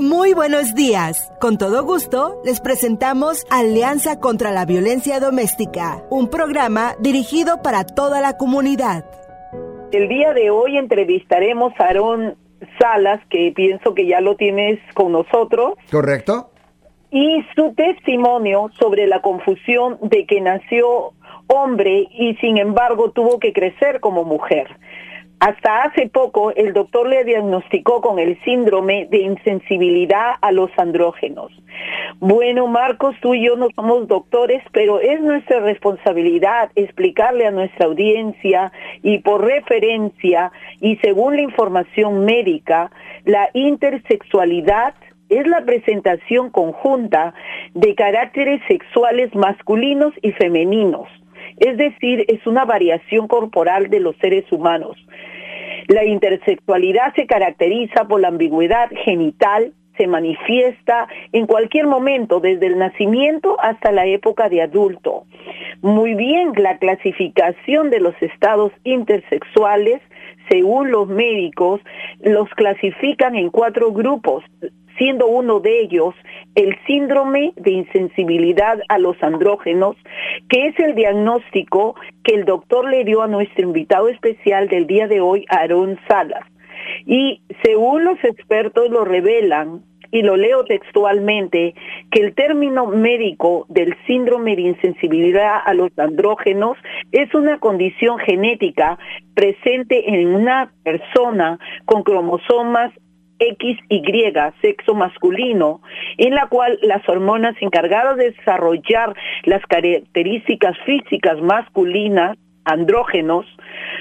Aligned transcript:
Muy 0.00 0.32
buenos 0.32 0.76
días. 0.76 1.32
Con 1.40 1.58
todo 1.58 1.82
gusto, 1.82 2.40
les 2.44 2.60
presentamos 2.60 3.44
Alianza 3.50 4.20
contra 4.20 4.52
la 4.52 4.64
Violencia 4.64 5.18
Doméstica, 5.18 6.04
un 6.08 6.30
programa 6.30 6.94
dirigido 7.00 7.62
para 7.62 7.82
toda 7.82 8.20
la 8.20 8.36
comunidad. 8.36 9.04
El 9.90 10.08
día 10.08 10.32
de 10.34 10.50
hoy 10.50 10.78
entrevistaremos 10.78 11.72
a 11.80 11.86
Aarón 11.86 12.36
Salas, 12.78 13.20
que 13.28 13.52
pienso 13.56 13.92
que 13.94 14.06
ya 14.06 14.20
lo 14.20 14.36
tienes 14.36 14.78
con 14.94 15.10
nosotros. 15.10 15.74
¿Correcto? 15.90 16.52
Y 17.10 17.44
su 17.56 17.74
testimonio 17.74 18.70
sobre 18.78 19.08
la 19.08 19.20
confusión 19.20 19.98
de 20.00 20.26
que 20.26 20.40
nació 20.40 21.12
hombre 21.48 22.06
y 22.12 22.36
sin 22.36 22.56
embargo 22.58 23.10
tuvo 23.10 23.40
que 23.40 23.52
crecer 23.52 23.98
como 23.98 24.22
mujer. 24.22 24.68
Hasta 25.40 25.84
hace 25.84 26.08
poco 26.08 26.50
el 26.50 26.72
doctor 26.72 27.08
le 27.08 27.22
diagnosticó 27.22 28.00
con 28.00 28.18
el 28.18 28.42
síndrome 28.42 29.06
de 29.08 29.18
insensibilidad 29.18 30.32
a 30.40 30.50
los 30.50 30.70
andrógenos. 30.76 31.52
Bueno, 32.18 32.66
Marcos, 32.66 33.14
tú 33.22 33.34
y 33.34 33.46
yo 33.46 33.54
no 33.54 33.68
somos 33.76 34.08
doctores, 34.08 34.62
pero 34.72 34.98
es 34.98 35.20
nuestra 35.20 35.60
responsabilidad 35.60 36.72
explicarle 36.74 37.46
a 37.46 37.52
nuestra 37.52 37.86
audiencia 37.86 38.72
y 39.04 39.18
por 39.18 39.44
referencia 39.44 40.50
y 40.80 40.96
según 40.96 41.36
la 41.36 41.42
información 41.42 42.24
médica, 42.24 42.90
la 43.24 43.48
intersexualidad 43.54 44.94
es 45.28 45.46
la 45.46 45.64
presentación 45.64 46.50
conjunta 46.50 47.34
de 47.74 47.94
caracteres 47.94 48.60
sexuales 48.66 49.32
masculinos 49.36 50.12
y 50.20 50.32
femeninos 50.32 51.08
es 51.60 51.76
decir, 51.76 52.24
es 52.28 52.46
una 52.46 52.64
variación 52.64 53.28
corporal 53.28 53.90
de 53.90 54.00
los 54.00 54.16
seres 54.16 54.50
humanos. 54.52 54.96
La 55.88 56.04
intersexualidad 56.04 57.14
se 57.14 57.26
caracteriza 57.26 58.06
por 58.06 58.20
la 58.20 58.28
ambigüedad 58.28 58.90
genital, 59.04 59.72
se 59.96 60.06
manifiesta 60.06 61.08
en 61.32 61.46
cualquier 61.46 61.86
momento, 61.86 62.40
desde 62.40 62.66
el 62.66 62.78
nacimiento 62.78 63.56
hasta 63.60 63.90
la 63.90 64.06
época 64.06 64.48
de 64.48 64.62
adulto. 64.62 65.24
Muy 65.82 66.14
bien, 66.14 66.52
la 66.56 66.78
clasificación 66.78 67.90
de 67.90 68.00
los 68.00 68.14
estados 68.20 68.72
intersexuales, 68.84 70.00
según 70.48 70.90
los 70.90 71.08
médicos, 71.08 71.80
los 72.20 72.48
clasifican 72.50 73.34
en 73.34 73.50
cuatro 73.50 73.92
grupos, 73.92 74.44
siendo 74.98 75.26
uno 75.26 75.60
de 75.60 75.80
ellos 75.80 76.14
el 76.54 76.76
síndrome 76.86 77.52
de 77.56 77.70
insensibilidad 77.70 78.78
a 78.88 78.98
los 78.98 79.20
andrógenos, 79.22 79.96
que 80.48 80.66
es 80.66 80.78
el 80.78 80.94
diagnóstico 80.94 81.94
que 82.24 82.34
el 82.34 82.44
doctor 82.44 82.88
le 82.90 83.04
dio 83.04 83.22
a 83.22 83.28
nuestro 83.28 83.62
invitado 83.62 84.08
especial 84.08 84.68
del 84.68 84.86
día 84.86 85.06
de 85.08 85.20
hoy, 85.20 85.44
Aarón 85.48 85.98
Salas. 86.08 86.44
Y 87.06 87.42
según 87.62 88.04
los 88.04 88.22
expertos 88.24 88.90
lo 88.90 89.04
revelan, 89.04 89.82
y 90.10 90.22
lo 90.22 90.36
leo 90.36 90.64
textualmente, 90.64 91.74
que 92.10 92.20
el 92.20 92.34
término 92.34 92.86
médico 92.86 93.66
del 93.68 93.94
síndrome 94.06 94.56
de 94.56 94.62
insensibilidad 94.62 95.60
a 95.64 95.74
los 95.74 95.90
andrógenos 95.98 96.76
es 97.12 97.34
una 97.34 97.58
condición 97.58 98.18
genética 98.18 98.98
presente 99.34 100.08
en 100.08 100.34
una 100.34 100.72
persona 100.82 101.58
con 101.84 102.02
cromosomas 102.02 102.92
XY, 103.38 104.32
sexo 104.60 104.94
masculino, 104.94 105.80
en 106.16 106.34
la 106.34 106.46
cual 106.46 106.78
las 106.82 107.06
hormonas 107.08 107.54
encargadas 107.60 108.16
de 108.16 108.32
desarrollar 108.32 109.14
las 109.44 109.62
características 109.66 110.76
físicas 110.84 111.40
masculinas, 111.40 112.36
andrógenos, 112.64 113.46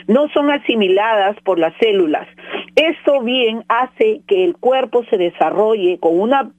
no 0.08 0.28
son 0.30 0.52
asimiladas 0.52 1.38
por 1.44 1.60
las 1.60 1.74
células. 1.80 2.28
Esto 2.76 3.22
bien 3.22 3.64
hace 3.70 4.22
que 4.28 4.44
el 4.44 4.56
cuerpo 4.56 5.04
se 5.10 5.18
desarrolle 5.18 6.00
con 6.00 6.20
una 6.20 6.52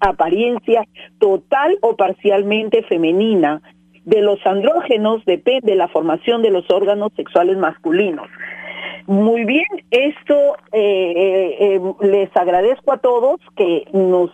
apariencia 0.00 0.84
total 1.18 1.78
o 1.80 1.96
parcialmente 1.96 2.82
femenina. 2.84 3.62
De 4.04 4.20
los 4.20 4.44
andrógenos 4.44 5.24
depende 5.24 5.76
la 5.76 5.88
formación 5.88 6.42
de 6.42 6.50
los 6.50 6.68
órganos 6.70 7.12
sexuales 7.14 7.56
masculinos. 7.56 8.28
Muy 9.06 9.44
bien, 9.44 9.66
esto 9.90 10.34
eh, 10.70 11.12
eh, 11.16 11.56
eh, 11.76 11.94
les 12.02 12.36
agradezco 12.36 12.92
a 12.92 12.98
todos 12.98 13.40
que 13.56 13.88
nos 13.92 14.30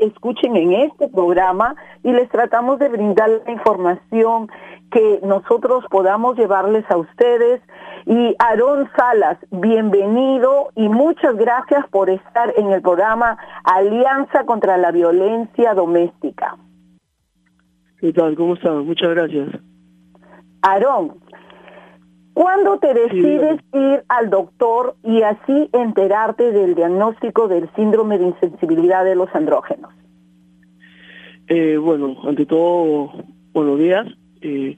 escuchen 0.00 0.56
en 0.56 0.72
este 0.72 1.08
programa 1.08 1.76
y 2.02 2.12
les 2.12 2.28
tratamos 2.30 2.78
de 2.78 2.88
brindar 2.88 3.28
la 3.44 3.52
información 3.52 4.48
que 4.90 5.20
nosotros 5.22 5.84
podamos 5.90 6.38
llevarles 6.38 6.84
a 6.90 6.96
ustedes. 6.96 7.60
Y 8.06 8.34
Aarón 8.38 8.88
Salas, 8.96 9.36
bienvenido 9.50 10.70
y 10.76 10.88
muchas 10.88 11.36
gracias 11.36 11.86
por 11.90 12.08
estar 12.08 12.54
en 12.56 12.72
el 12.72 12.80
programa 12.80 13.36
Alianza 13.64 14.44
contra 14.46 14.78
la 14.78 14.92
Violencia 14.92 15.74
Doméstica. 15.74 16.56
¿Qué 18.00 18.12
tal? 18.12 18.34
¿Cómo 18.34 18.54
están? 18.54 18.86
Muchas 18.86 19.10
gracias. 19.10 19.48
Aarón, 20.62 21.18
¿Cuándo 22.36 22.78
te 22.78 22.92
decides 22.92 23.62
ir 23.72 24.02
al 24.08 24.28
doctor 24.28 24.94
y 25.02 25.22
así 25.22 25.70
enterarte 25.72 26.52
del 26.52 26.74
diagnóstico 26.74 27.48
del 27.48 27.70
síndrome 27.74 28.18
de 28.18 28.26
insensibilidad 28.26 29.06
de 29.06 29.16
los 29.16 29.34
andrógenos? 29.34 29.90
Eh, 31.48 31.78
bueno, 31.78 32.14
ante 32.24 32.44
todo, 32.44 33.24
buenos 33.54 33.78
días. 33.78 34.06
Eh, 34.42 34.76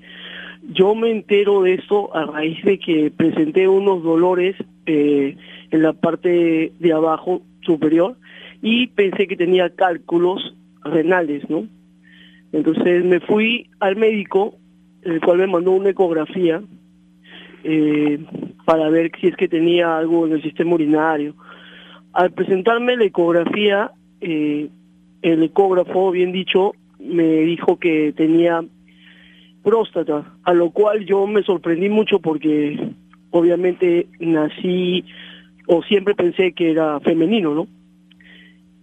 yo 0.68 0.94
me 0.94 1.10
entero 1.10 1.62
de 1.62 1.74
esto 1.74 2.14
a 2.14 2.26
raíz 2.26 2.62
de 2.62 2.78
que 2.78 3.10
presenté 3.10 3.66
unos 3.66 4.04
dolores 4.04 4.54
eh, 4.86 5.36
en 5.72 5.82
la 5.82 5.94
parte 5.94 6.72
de 6.78 6.92
abajo 6.92 7.42
superior 7.62 8.16
y 8.62 8.86
pensé 8.86 9.26
que 9.26 9.34
tenía 9.36 9.68
cálculos 9.70 10.54
renales, 10.84 11.42
¿no? 11.50 11.66
Entonces 12.52 13.04
me 13.04 13.18
fui 13.18 13.68
al 13.80 13.96
médico, 13.96 14.54
el 15.02 15.20
cual 15.20 15.38
me 15.38 15.48
mandó 15.48 15.72
una 15.72 15.90
ecografía 15.90 16.62
eh, 17.64 18.18
para 18.64 18.88
ver 18.90 19.10
si 19.20 19.28
es 19.28 19.36
que 19.36 19.48
tenía 19.48 19.96
algo 19.96 20.26
en 20.26 20.34
el 20.34 20.42
sistema 20.42 20.74
urinario. 20.74 21.34
Al 22.12 22.32
presentarme 22.32 22.96
la 22.96 23.04
ecografía, 23.04 23.90
eh, 24.20 24.68
el 25.22 25.42
ecógrafo, 25.42 26.10
bien 26.10 26.32
dicho, 26.32 26.72
me 26.98 27.24
dijo 27.40 27.78
que 27.78 28.12
tenía 28.16 28.64
próstata, 29.62 30.34
a 30.44 30.54
lo 30.54 30.70
cual 30.70 31.04
yo 31.04 31.26
me 31.26 31.42
sorprendí 31.42 31.88
mucho 31.88 32.20
porque 32.20 32.92
obviamente 33.30 34.06
nací 34.18 35.04
o 35.66 35.82
siempre 35.82 36.14
pensé 36.14 36.52
que 36.52 36.70
era 36.70 37.00
femenino, 37.00 37.54
¿no? 37.54 37.68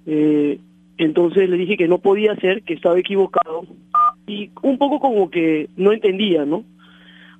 Eh, 0.06 0.60
entonces 0.98 1.50
le 1.50 1.58
dije 1.58 1.78
que 1.78 1.88
no 1.88 1.98
podía 1.98 2.36
ser, 2.36 2.64
que 2.64 2.76
estaba 2.76 3.00
equivocado 3.00 3.66
y 4.28 4.52
un 4.62 4.78
poco 4.78 5.00
como 5.00 5.30
que 5.30 5.70
no 5.76 5.92
entendía, 5.92 6.46
¿no? 6.46 6.64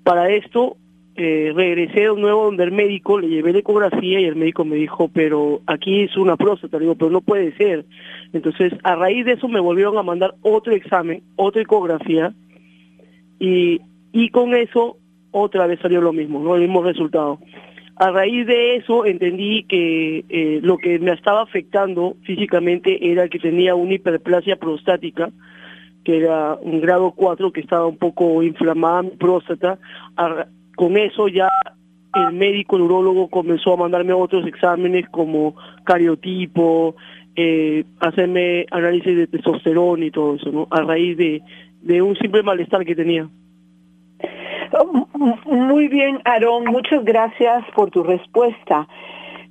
Para 0.04 0.30
esto 0.30 0.78
eh, 1.16 1.54
regresé 1.56 2.02
de 2.02 2.16
nuevo 2.16 2.46
donde 2.46 2.66
el 2.66 2.72
médico, 2.72 3.20
le 3.20 3.30
llevé 3.30 3.54
la 3.54 3.60
ecografía 3.60 4.20
y 4.20 4.26
el 4.26 4.36
médico 4.36 4.66
me 4.66 4.76
dijo, 4.76 5.10
pero 5.14 5.62
aquí 5.66 6.02
es 6.02 6.18
una 6.18 6.36
próstata, 6.36 6.78
le 6.78 6.84
digo, 6.84 6.96
pero 6.96 7.12
no 7.12 7.22
puede 7.22 7.56
ser. 7.56 7.86
Entonces, 8.34 8.74
a 8.84 8.96
raíz 8.96 9.26
de 9.26 9.34
eso 9.34 9.48
me 9.48 9.60
volvieron 9.60 9.98
a 9.98 10.04
mandar 10.04 10.36
otro 10.42 10.74
examen, 10.74 11.24
otra 11.36 11.62
ecografía, 11.62 12.34
y, 13.40 13.80
y 14.12 14.30
con 14.30 14.54
eso 14.56 14.98
otra 15.32 15.68
vez 15.68 15.80
salió 15.82 16.02
lo 16.02 16.14
mismo, 16.14 16.40
¿no? 16.40 16.56
el 16.56 16.62
mismo 16.62 16.84
resultado. 16.84 17.40
A 17.98 18.12
raíz 18.12 18.46
de 18.46 18.76
eso 18.76 19.06
entendí 19.06 19.64
que 19.64 20.26
eh, 20.28 20.60
lo 20.62 20.78
que 20.78 21.00
me 21.00 21.14
estaba 21.14 21.44
afectando 21.44 22.18
físicamente 22.24 23.10
era 23.10 23.30
que 23.30 23.40
tenía 23.40 23.74
una 23.74 23.94
hiperplasia 23.94 24.58
prostática, 24.58 25.32
que 26.04 26.18
era 26.18 26.56
un 26.56 26.82
grado 26.82 27.12
4, 27.12 27.54
que 27.54 27.62
estaba 27.62 27.86
un 27.88 27.98
poco 27.98 28.44
inflamada 28.44 29.04
mi 29.04 29.12
próstata, 29.12 29.80
con 30.76 30.98
eso 30.98 31.28
ya 31.28 31.50
el 32.14 32.34
médico 32.34 32.78
neurólogo 32.78 33.28
comenzó 33.30 33.74
a 33.74 33.78
mandarme 33.78 34.14
otros 34.14 34.48
exámenes 34.48 35.08
como 35.10 35.56
cariotipo, 35.84 36.96
eh, 37.36 37.84
hacerme 38.00 38.66
análisis 38.72 39.16
de 39.18 39.28
testosterona 39.28 40.06
y 40.06 40.12
todo 40.12 40.36
eso, 40.36 40.52
¿no? 40.52 40.68
A 40.72 40.82
raíz 40.82 41.18
de, 41.18 41.42
de 41.82 42.02
un 42.02 42.16
simple 42.16 42.44
malestar 42.44 42.86
que 42.86 42.96
tenía. 42.96 43.28
Muy 45.46 45.88
bien, 45.88 46.20
Aarón, 46.26 46.66
muchas 46.66 47.04
gracias 47.04 47.64
por 47.76 47.92
tu 47.92 48.04
respuesta. 48.04 48.88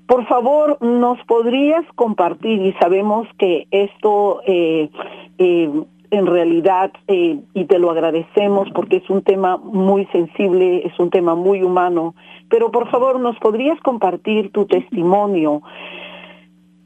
Por 0.07 0.27
favor, 0.27 0.77
¿nos 0.83 1.19
podrías 1.25 1.85
compartir? 1.95 2.61
Y 2.61 2.73
sabemos 2.75 3.27
que 3.39 3.67
esto 3.71 4.43
eh, 4.47 4.91
eh, 5.39 5.71
en 6.15 6.27
realidad, 6.27 6.93
eh, 7.09 7.41
y 7.53 7.65
te 7.65 7.79
lo 7.79 7.91
agradecemos 7.91 8.69
porque 8.75 8.97
es 8.97 9.11
un 9.11 9.23
tema 9.23 9.57
muy 9.57 10.07
sensible, 10.07 10.87
es 10.87 10.99
un 10.99 11.11
tema 11.11 11.35
muy 11.35 11.63
humano, 11.63 12.15
pero 12.49 12.71
por 12.71 12.91
favor 12.91 13.21
nos 13.21 13.39
podrías 13.39 13.81
compartir 13.81 14.53
tu 14.53 14.67
testimonio 14.67 15.63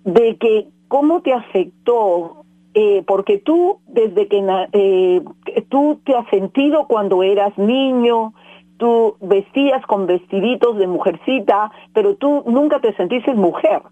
de 0.05 0.37
que 0.37 0.69
cómo 0.89 1.21
te 1.23 1.33
afectó, 1.33 2.45
eh, 2.75 3.03
porque 3.07 3.39
tú 3.39 3.79
desde 3.87 4.29
que 4.29 4.45
eh, 4.73 5.23
tú 5.69 6.01
te 6.05 6.15
has 6.15 6.29
sentido 6.29 6.87
cuando 6.87 7.23
eras 7.23 7.57
niño, 7.59 8.33
tú 8.79 9.17
vestías 9.21 9.85
con 9.87 10.07
vestiditos 10.07 10.79
de 10.79 10.87
mujercita, 10.87 11.71
pero 11.93 12.15
tú 12.17 12.45
nunca 12.47 12.81
te 12.81 12.95
sentiste 12.95 13.35
mujer. 13.35 13.83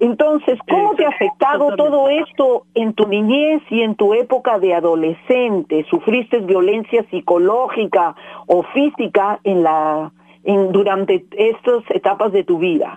Entonces, 0.00 0.58
¿cómo 0.68 0.94
te 0.94 1.04
ha 1.04 1.08
afectado 1.08 1.74
todo 1.76 2.08
esto 2.08 2.66
en 2.74 2.92
tu 2.92 3.08
niñez 3.08 3.62
y 3.70 3.82
en 3.82 3.96
tu 3.96 4.14
época 4.14 4.58
de 4.58 4.74
adolescente? 4.74 5.84
¿Sufriste 5.90 6.38
violencia 6.38 7.04
psicológica 7.10 8.14
o 8.46 8.62
física 8.62 9.40
en 9.42 9.64
la 9.64 10.12
en, 10.44 10.70
durante 10.70 11.26
estas 11.36 11.82
etapas 11.90 12.32
de 12.32 12.44
tu 12.44 12.58
vida? 12.58 12.96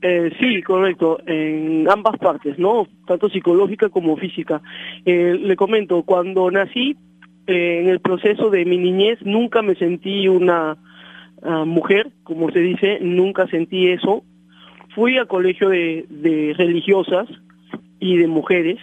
Eh, 0.00 0.30
sí, 0.40 0.62
correcto, 0.62 1.18
en 1.26 1.88
ambas 1.90 2.16
partes, 2.18 2.58
¿no? 2.58 2.86
Tanto 3.06 3.28
psicológica 3.28 3.88
como 3.88 4.16
física. 4.16 4.62
Eh, 5.04 5.36
le 5.38 5.56
comento, 5.56 6.02
cuando 6.04 6.50
nací, 6.50 6.96
eh, 7.46 7.80
en 7.82 7.88
el 7.88 8.00
proceso 8.00 8.48
de 8.48 8.64
mi 8.64 8.78
niñez, 8.78 9.18
nunca 9.22 9.60
me 9.60 9.74
sentí 9.74 10.28
una 10.28 10.76
ah, 11.42 11.64
mujer, 11.64 12.10
como 12.22 12.50
se 12.52 12.60
dice, 12.60 12.98
nunca 13.00 13.48
sentí 13.48 13.88
eso, 13.88 14.22
fui 14.98 15.16
a 15.16 15.26
colegio 15.26 15.68
de, 15.68 16.06
de 16.10 16.54
religiosas 16.58 17.28
y 18.00 18.16
de 18.16 18.26
mujeres, 18.26 18.78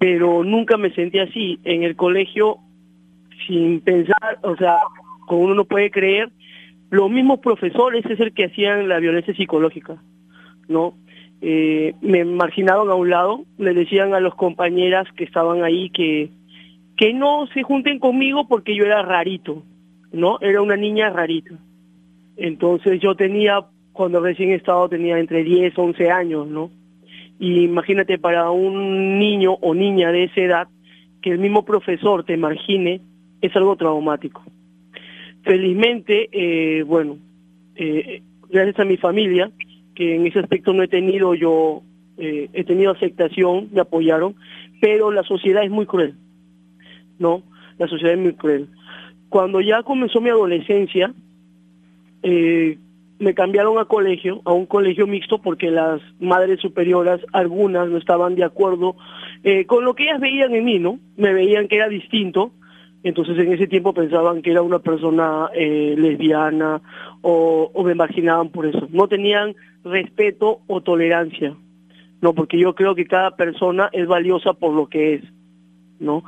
pero 0.00 0.42
nunca 0.42 0.76
me 0.76 0.92
sentí 0.92 1.20
así. 1.20 1.60
En 1.62 1.84
el 1.84 1.94
colegio, 1.94 2.56
sin 3.46 3.80
pensar, 3.80 4.40
o 4.42 4.56
sea, 4.56 4.78
como 5.28 5.42
uno 5.42 5.54
no 5.54 5.64
puede 5.66 5.92
creer, 5.92 6.30
los 6.90 7.08
mismos 7.08 7.38
profesores 7.38 8.04
es 8.06 8.18
el 8.18 8.32
que 8.32 8.46
hacían 8.46 8.88
la 8.88 8.98
violencia 8.98 9.32
psicológica, 9.32 10.02
¿no? 10.66 10.94
Eh, 11.42 11.94
me 12.00 12.24
marginaron 12.24 12.90
a 12.90 12.96
un 12.96 13.10
lado, 13.10 13.44
le 13.56 13.72
decían 13.72 14.14
a 14.14 14.20
los 14.20 14.34
compañeras 14.34 15.06
que 15.16 15.22
estaban 15.22 15.62
ahí 15.62 15.90
que, 15.90 16.30
que 16.96 17.14
no 17.14 17.46
se 17.54 17.62
junten 17.62 18.00
conmigo 18.00 18.48
porque 18.48 18.74
yo 18.74 18.84
era 18.84 19.02
rarito, 19.02 19.62
¿no? 20.10 20.40
Era 20.40 20.60
una 20.60 20.76
niña 20.76 21.08
rarita. 21.08 21.54
Entonces 22.36 23.00
yo 23.00 23.14
tenía 23.14 23.64
cuando 24.00 24.18
recién 24.18 24.50
estado 24.52 24.88
tenía 24.88 25.18
entre 25.18 25.44
10, 25.44 25.76
11 25.76 26.10
años, 26.10 26.48
¿no? 26.48 26.70
Y 27.38 27.64
imagínate 27.64 28.18
para 28.18 28.50
un 28.50 29.18
niño 29.18 29.58
o 29.60 29.74
niña 29.74 30.10
de 30.10 30.24
esa 30.24 30.40
edad 30.40 30.68
que 31.20 31.28
el 31.28 31.38
mismo 31.38 31.66
profesor 31.66 32.24
te 32.24 32.38
margine 32.38 33.02
es 33.42 33.54
algo 33.54 33.76
traumático. 33.76 34.42
Felizmente, 35.42 36.30
eh, 36.32 36.82
bueno, 36.82 37.18
eh, 37.74 38.22
gracias 38.48 38.78
a 38.78 38.86
mi 38.86 38.96
familia, 38.96 39.50
que 39.94 40.16
en 40.16 40.26
ese 40.26 40.38
aspecto 40.38 40.72
no 40.72 40.82
he 40.82 40.88
tenido 40.88 41.34
yo, 41.34 41.82
eh, 42.16 42.48
he 42.54 42.64
tenido 42.64 42.92
aceptación, 42.92 43.68
me 43.70 43.82
apoyaron, 43.82 44.34
pero 44.80 45.10
la 45.10 45.24
sociedad 45.24 45.62
es 45.62 45.70
muy 45.70 45.84
cruel, 45.84 46.14
¿no? 47.18 47.42
La 47.76 47.86
sociedad 47.86 48.14
es 48.14 48.20
muy 48.20 48.32
cruel. 48.32 48.66
Cuando 49.28 49.60
ya 49.60 49.82
comenzó 49.82 50.22
mi 50.22 50.30
adolescencia, 50.30 51.12
eh, 52.22 52.78
me 53.20 53.34
cambiaron 53.34 53.78
a 53.78 53.84
colegio, 53.84 54.40
a 54.46 54.52
un 54.52 54.64
colegio 54.64 55.06
mixto, 55.06 55.38
porque 55.38 55.70
las 55.70 56.00
madres 56.18 56.58
superiores, 56.58 57.20
algunas 57.32 57.88
no 57.88 57.98
estaban 57.98 58.34
de 58.34 58.44
acuerdo 58.44 58.96
eh, 59.44 59.66
con 59.66 59.84
lo 59.84 59.94
que 59.94 60.04
ellas 60.04 60.20
veían 60.20 60.54
en 60.54 60.64
mí, 60.64 60.78
¿no? 60.78 60.98
Me 61.18 61.34
veían 61.34 61.68
que 61.68 61.76
era 61.76 61.88
distinto, 61.88 62.52
entonces 63.02 63.38
en 63.38 63.52
ese 63.52 63.66
tiempo 63.66 63.92
pensaban 63.92 64.40
que 64.40 64.50
era 64.50 64.62
una 64.62 64.78
persona 64.78 65.50
eh, 65.54 65.94
lesbiana 65.98 66.80
o, 67.20 67.70
o 67.74 67.84
me 67.84 67.94
marginaban 67.94 68.48
por 68.48 68.66
eso. 68.66 68.88
No 68.90 69.06
tenían 69.06 69.54
respeto 69.84 70.60
o 70.66 70.80
tolerancia, 70.80 71.54
¿no? 72.22 72.32
Porque 72.32 72.58
yo 72.58 72.74
creo 72.74 72.94
que 72.94 73.04
cada 73.04 73.36
persona 73.36 73.90
es 73.92 74.06
valiosa 74.06 74.54
por 74.54 74.74
lo 74.74 74.86
que 74.86 75.14
es, 75.14 75.22
¿no? 75.98 76.24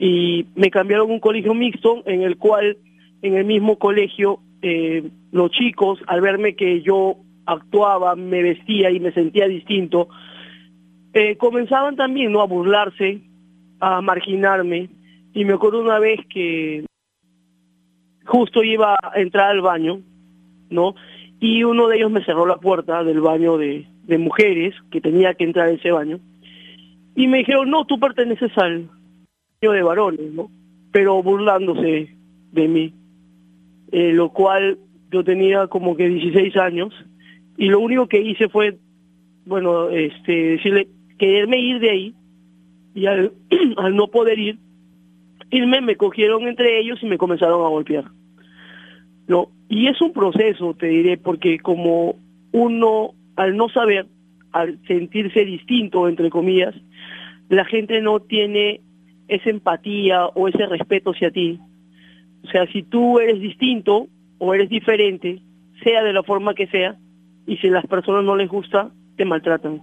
Y 0.00 0.46
me 0.56 0.72
cambiaron 0.72 1.08
a 1.08 1.14
un 1.14 1.20
colegio 1.20 1.54
mixto 1.54 2.02
en 2.04 2.22
el 2.22 2.36
cual, 2.36 2.78
en 3.22 3.36
el 3.36 3.44
mismo 3.44 3.78
colegio, 3.78 4.40
eh, 4.60 5.04
los 5.32 5.50
chicos, 5.50 5.98
al 6.06 6.20
verme 6.20 6.54
que 6.54 6.82
yo 6.82 7.16
actuaba, 7.46 8.14
me 8.14 8.42
vestía 8.42 8.90
y 8.90 9.00
me 9.00 9.12
sentía 9.12 9.48
distinto, 9.48 10.08
eh, 11.14 11.36
comenzaban 11.36 11.96
también 11.96 12.32
¿no? 12.32 12.42
a 12.42 12.46
burlarse, 12.46 13.20
a 13.80 14.00
marginarme. 14.00 14.90
Y 15.34 15.44
me 15.44 15.54
acuerdo 15.54 15.80
una 15.80 15.98
vez 15.98 16.20
que 16.28 16.84
justo 18.26 18.62
iba 18.62 18.94
a 18.94 19.20
entrar 19.20 19.50
al 19.50 19.62
baño, 19.62 20.00
¿no? 20.70 20.94
Y 21.40 21.64
uno 21.64 21.88
de 21.88 21.96
ellos 21.96 22.10
me 22.10 22.24
cerró 22.24 22.46
la 22.46 22.58
puerta 22.58 23.02
del 23.02 23.20
baño 23.20 23.56
de, 23.56 23.86
mujeres, 24.18 24.74
que 24.90 25.00
tenía 25.00 25.34
que 25.34 25.44
entrar 25.44 25.68
a 25.68 25.72
ese 25.72 25.90
baño. 25.90 26.20
Y 27.16 27.26
me 27.26 27.38
dijeron, 27.38 27.70
no, 27.70 27.86
tú 27.86 27.98
perteneces 27.98 28.56
al 28.58 28.90
baño 29.60 29.72
de 29.72 29.82
varones, 29.82 30.32
¿no? 30.32 30.50
Pero 30.92 31.22
burlándose 31.22 32.14
de 32.52 32.68
mí. 32.68 32.92
Eh, 33.90 34.12
lo 34.12 34.30
cual 34.30 34.78
yo 35.12 35.22
tenía 35.22 35.66
como 35.66 35.94
que 35.94 36.08
16 36.08 36.56
años 36.56 36.92
y 37.56 37.66
lo 37.66 37.80
único 37.80 38.08
que 38.08 38.20
hice 38.20 38.48
fue, 38.48 38.78
bueno, 39.44 39.90
este, 39.90 40.32
decirle, 40.56 40.88
quererme 41.18 41.58
ir 41.58 41.78
de 41.80 41.90
ahí 41.90 42.14
y 42.94 43.06
al, 43.06 43.32
no 43.94 44.08
poder 44.08 44.38
ir, 44.38 44.58
irme, 45.50 45.82
me 45.82 45.96
cogieron 45.96 46.48
entre 46.48 46.80
ellos 46.80 46.98
y 47.02 47.06
me 47.06 47.18
comenzaron 47.18 47.64
a 47.64 47.68
golpear. 47.68 48.04
¿no? 49.28 49.48
Y 49.68 49.86
es 49.86 50.00
un 50.00 50.12
proceso, 50.12 50.74
te 50.74 50.86
diré, 50.86 51.18
porque 51.18 51.58
como 51.58 52.16
uno, 52.52 53.10
al 53.36 53.56
no 53.56 53.68
saber, 53.68 54.06
al 54.52 54.78
sentirse 54.86 55.44
distinto, 55.44 56.08
entre 56.08 56.30
comillas, 56.30 56.74
la 57.48 57.64
gente 57.66 58.00
no 58.00 58.20
tiene 58.20 58.80
esa 59.28 59.50
empatía 59.50 60.26
o 60.26 60.48
ese 60.48 60.66
respeto 60.66 61.10
hacia 61.10 61.30
ti, 61.30 61.58
o 62.44 62.48
sea, 62.48 62.66
si 62.72 62.82
tú 62.82 63.18
eres 63.18 63.40
distinto 63.40 64.08
o 64.44 64.52
eres 64.54 64.68
diferente, 64.68 65.40
sea 65.84 66.02
de 66.02 66.12
la 66.12 66.24
forma 66.24 66.52
que 66.54 66.66
sea, 66.66 66.96
y 67.46 67.58
si 67.58 67.68
a 67.68 67.70
las 67.70 67.86
personas 67.86 68.24
no 68.24 68.34
les 68.34 68.48
gusta, 68.48 68.90
te 69.16 69.24
maltratan. 69.24 69.82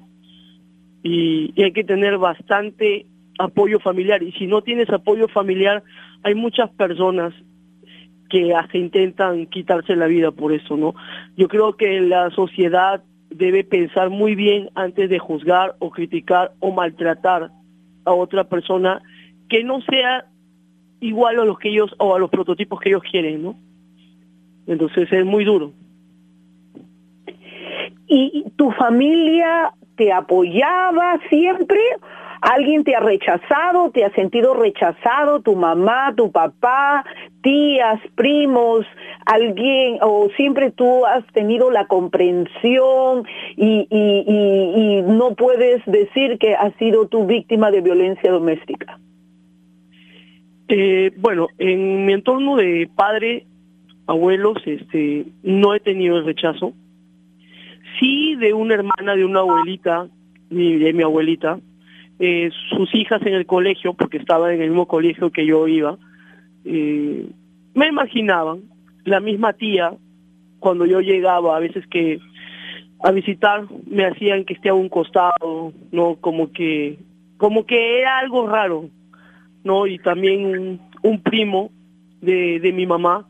Y, 1.01 1.53
hay 1.63 1.71
que 1.71 1.85
tener 1.85 2.17
bastante 2.17 3.05
apoyo 3.37 3.79
familiar. 3.79 4.21
Y 4.21 4.33
si 4.33 4.47
no 4.47 4.61
tienes 4.61 4.89
apoyo 4.89 5.29
familiar, 5.29 5.81
hay 6.23 6.35
muchas 6.35 6.69
personas 6.71 7.33
que 8.29 8.53
hasta 8.53 8.77
intentan 8.77 9.45
quitarse 9.45 9.95
la 9.95 10.07
vida 10.07 10.31
por 10.31 10.51
eso, 10.51 10.75
¿no? 10.75 10.93
Yo 11.37 11.47
creo 11.47 11.77
que 11.77 12.01
la 12.01 12.29
sociedad 12.31 13.01
debe 13.29 13.63
pensar 13.63 14.09
muy 14.09 14.35
bien 14.35 14.71
antes 14.75 15.09
de 15.09 15.19
juzgar 15.19 15.75
o 15.79 15.89
criticar 15.89 16.51
o 16.59 16.73
maltratar 16.73 17.49
a 18.03 18.11
otra 18.11 18.43
persona 18.43 19.01
que 19.47 19.63
no 19.63 19.79
sea 19.83 20.25
igual 20.99 21.39
a 21.39 21.45
los 21.45 21.57
que 21.59 21.69
ellos 21.69 21.95
o 21.97 22.13
a 22.13 22.19
los 22.19 22.29
prototipos 22.29 22.81
que 22.81 22.89
ellos 22.89 23.03
quieren, 23.09 23.41
¿no? 23.41 23.68
Entonces 24.69 25.11
es 25.11 25.25
muy 25.25 25.43
duro. 25.45 25.73
¿Y 28.07 28.45
tu 28.55 28.71
familia 28.71 29.73
te 29.95 30.13
apoyaba 30.13 31.19
siempre? 31.27 31.79
¿Alguien 32.41 32.83
te 32.83 32.95
ha 32.95 32.99
rechazado? 32.99 33.89
¿Te 33.89 34.05
ha 34.05 34.11
sentido 34.11 34.53
rechazado? 34.53 35.41
¿Tu 35.41 35.55
mamá, 35.55 36.13
tu 36.15 36.31
papá, 36.31 37.03
tías, 37.41 37.99
primos, 38.13 38.85
alguien? 39.25 39.97
¿O 40.01 40.29
siempre 40.37 40.69
tú 40.69 41.03
has 41.03 41.25
tenido 41.33 41.71
la 41.71 41.87
comprensión 41.87 43.27
y, 43.57 43.87
y, 43.89 44.23
y, 44.27 44.99
y 44.99 45.01
no 45.01 45.33
puedes 45.33 45.83
decir 45.87 46.37
que 46.37 46.53
has 46.55 46.73
sido 46.75 47.07
tu 47.07 47.25
víctima 47.25 47.71
de 47.71 47.81
violencia 47.81 48.31
doméstica? 48.31 48.99
Eh, 50.67 51.11
bueno, 51.17 51.47
en 51.57 52.05
mi 52.05 52.13
entorno 52.13 52.55
de 52.55 52.87
padre, 52.95 53.47
abuelos, 54.09 54.57
este, 54.65 55.25
no 55.43 55.73
he 55.73 55.79
tenido 55.79 56.17
el 56.17 56.25
rechazo. 56.25 56.73
Sí 57.99 58.35
de 58.35 58.53
una 58.53 58.75
hermana, 58.75 59.15
de 59.15 59.25
una 59.25 59.39
abuelita, 59.41 60.07
de 60.49 60.93
mi 60.93 61.03
abuelita, 61.03 61.59
eh, 62.19 62.49
sus 62.69 62.93
hijas 62.95 63.21
en 63.25 63.33
el 63.33 63.45
colegio, 63.45 63.93
porque 63.93 64.17
estaba 64.17 64.53
en 64.53 64.61
el 64.61 64.69
mismo 64.69 64.87
colegio 64.87 65.31
que 65.31 65.45
yo 65.45 65.67
iba, 65.67 65.97
eh, 66.65 67.27
me 67.73 67.87
imaginaban. 67.87 68.61
La 69.05 69.19
misma 69.19 69.53
tía, 69.53 69.93
cuando 70.59 70.85
yo 70.85 71.01
llegaba, 71.01 71.55
a 71.55 71.59
veces 71.59 71.85
que 71.87 72.19
a 73.01 73.11
visitar, 73.11 73.65
me 73.87 74.05
hacían 74.05 74.43
que 74.43 74.53
esté 74.53 74.69
a 74.69 74.73
un 74.73 74.89
costado, 74.89 75.73
no, 75.91 76.15
como 76.15 76.51
que, 76.51 76.99
como 77.37 77.65
que 77.65 78.01
era 78.01 78.19
algo 78.19 78.47
raro 78.47 78.89
¿no? 79.63 79.87
Y 79.87 79.99
también 79.99 80.79
un, 81.01 81.21
primo 81.21 81.71
de, 82.21 82.59
de 82.59 82.73
mi 82.73 82.85
mamá, 82.85 83.27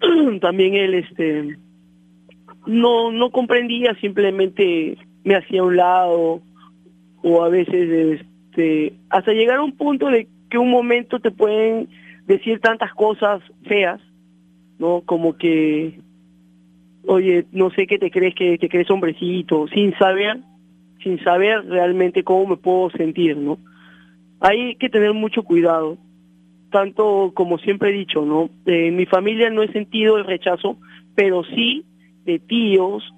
también 0.40 0.74
él 0.74 0.94
este 0.94 1.56
no 2.66 3.12
no 3.12 3.30
comprendía, 3.30 3.94
simplemente 4.00 4.96
me 5.24 5.36
hacía 5.36 5.60
a 5.60 5.64
un 5.64 5.76
lado 5.76 6.42
o 7.22 7.42
a 7.42 7.48
veces 7.48 8.20
este 8.20 8.94
hasta 9.10 9.32
llegar 9.32 9.58
a 9.58 9.64
un 9.64 9.76
punto 9.76 10.08
de 10.08 10.28
que 10.50 10.58
un 10.58 10.70
momento 10.70 11.18
te 11.20 11.30
pueden 11.30 11.88
decir 12.26 12.60
tantas 12.60 12.92
cosas 12.94 13.42
feas, 13.66 14.00
¿no? 14.78 15.02
Como 15.04 15.36
que 15.36 16.00
oye, 17.06 17.44
no 17.52 17.70
sé 17.70 17.86
qué 17.86 17.98
te 17.98 18.10
crees 18.10 18.34
que 18.34 18.58
te 18.58 18.68
crees 18.68 18.90
hombrecito, 18.90 19.68
sin 19.68 19.96
saber 19.98 20.40
sin 21.02 21.22
saber 21.22 21.66
realmente 21.66 22.24
cómo 22.24 22.46
me 22.46 22.56
puedo 22.56 22.88
sentir, 22.90 23.36
¿no? 23.36 23.58
hay 24.44 24.76
que 24.76 24.90
tener 24.90 25.14
mucho 25.14 25.42
cuidado, 25.42 25.96
tanto 26.74 27.30
como 27.34 27.58
siempre 27.58 27.90
he 27.90 27.92
dicho, 27.92 28.22
¿no? 28.22 28.50
en 28.66 28.96
mi 28.96 29.06
familia 29.06 29.48
no 29.48 29.62
he 29.62 29.70
sentido 29.70 30.16
el 30.16 30.24
rechazo, 30.24 30.76
pero 31.14 31.44
sí 31.44 31.84
de 32.24 32.40
tíos, 32.40 33.14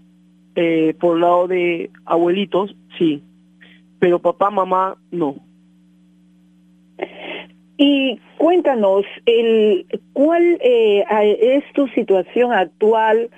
eh, 0.56 0.92
por 1.00 1.18
lado 1.18 1.48
de 1.48 1.88
abuelitos, 2.04 2.76
sí, 2.98 3.22
pero 3.98 4.18
papá, 4.18 4.50
mamá, 4.50 4.98
no. 5.10 5.36
Y 7.78 8.20
cuéntanos, 8.36 9.06
el, 9.24 9.86
¿cuál 10.12 10.58
eh, 10.60 11.06
es 11.40 11.64
tu 11.72 11.88
situación 11.88 12.52
actual? 12.52 13.30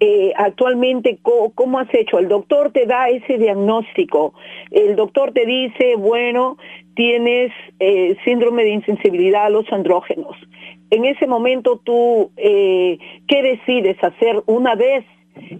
Eh, 0.00 0.32
actualmente, 0.36 1.18
¿cómo, 1.22 1.78
has 1.78 1.92
hecho? 1.92 2.18
El 2.18 2.28
doctor 2.28 2.70
te 2.72 2.86
da 2.86 3.08
ese 3.08 3.36
diagnóstico. 3.36 4.32
El 4.70 4.96
doctor 4.96 5.32
te 5.32 5.44
dice, 5.44 5.96
bueno, 5.96 6.56
tienes 6.96 7.52
eh, 7.78 8.16
síndrome 8.24 8.64
de 8.64 8.70
insensibilidad 8.70 9.46
a 9.46 9.50
los 9.50 9.70
andrógenos. 9.72 10.36
En 10.90 11.04
ese 11.04 11.26
momento 11.26 11.80
tú, 11.84 12.30
¿qué 12.36 12.98
decides 13.28 14.02
hacer 14.02 14.42
una 14.46 14.74
vez 14.74 15.04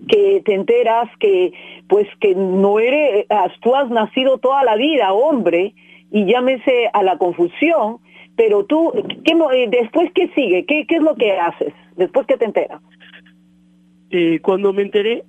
que 0.08 0.42
te 0.44 0.54
enteras 0.54 1.08
que, 1.18 1.52
pues, 1.88 2.06
que 2.20 2.34
no 2.34 2.78
eres, 2.78 3.26
tú 3.60 3.74
has 3.74 3.90
nacido 3.90 4.38
toda 4.38 4.64
la 4.64 4.76
vida 4.76 5.12
hombre 5.12 5.74
y 6.10 6.24
llámese 6.26 6.90
a 6.92 7.02
la 7.02 7.18
confusión? 7.18 7.98
Pero 8.36 8.66
tú, 8.66 8.92
¿qué, 9.24 9.32
eh, 9.32 9.68
después 9.68 10.10
qué 10.14 10.28
sigue? 10.34 10.66
¿Qué, 10.66 10.86
¿Qué 10.86 10.96
es 10.96 11.02
lo 11.02 11.14
que 11.16 11.32
haces 11.32 11.72
después 11.96 12.26
que 12.26 12.36
te 12.36 12.44
enteras? 12.44 12.80
Eh, 14.10 14.40
cuando 14.42 14.72
me 14.72 14.82
enteré 14.82 15.24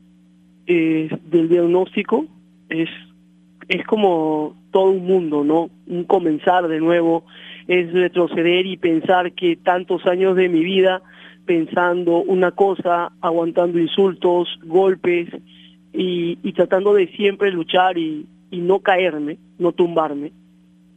eh, 0.68 1.10
del 1.26 1.50
diagnóstico, 1.50 2.26
es, 2.70 2.90
es 3.68 3.86
como 3.86 4.56
todo 4.72 4.92
un 4.92 5.06
mundo, 5.06 5.44
¿no? 5.44 5.70
Un 5.88 6.04
comenzar 6.04 6.68
de 6.68 6.80
nuevo, 6.80 7.24
es 7.68 7.92
retroceder 7.92 8.66
y 8.66 8.78
pensar 8.78 9.34
que 9.34 9.56
tantos 9.56 10.06
años 10.06 10.36
de 10.36 10.50
mi 10.50 10.64
vida 10.64 11.02
pensando 11.46 12.24
una 12.24 12.52
cosa, 12.52 13.12
aguantando 13.22 13.80
insultos, 13.80 14.48
golpes 14.64 15.30
y, 15.94 16.38
y 16.44 16.54
tratando 16.54 16.94
de 16.94 17.08
siempre 17.08 17.52
luchar 17.52 17.98
y, 17.98 18.26
y 18.52 18.60
no 18.60 18.80
caerme, 18.80 19.38
no 19.58 19.72
tumbarme 19.72 20.32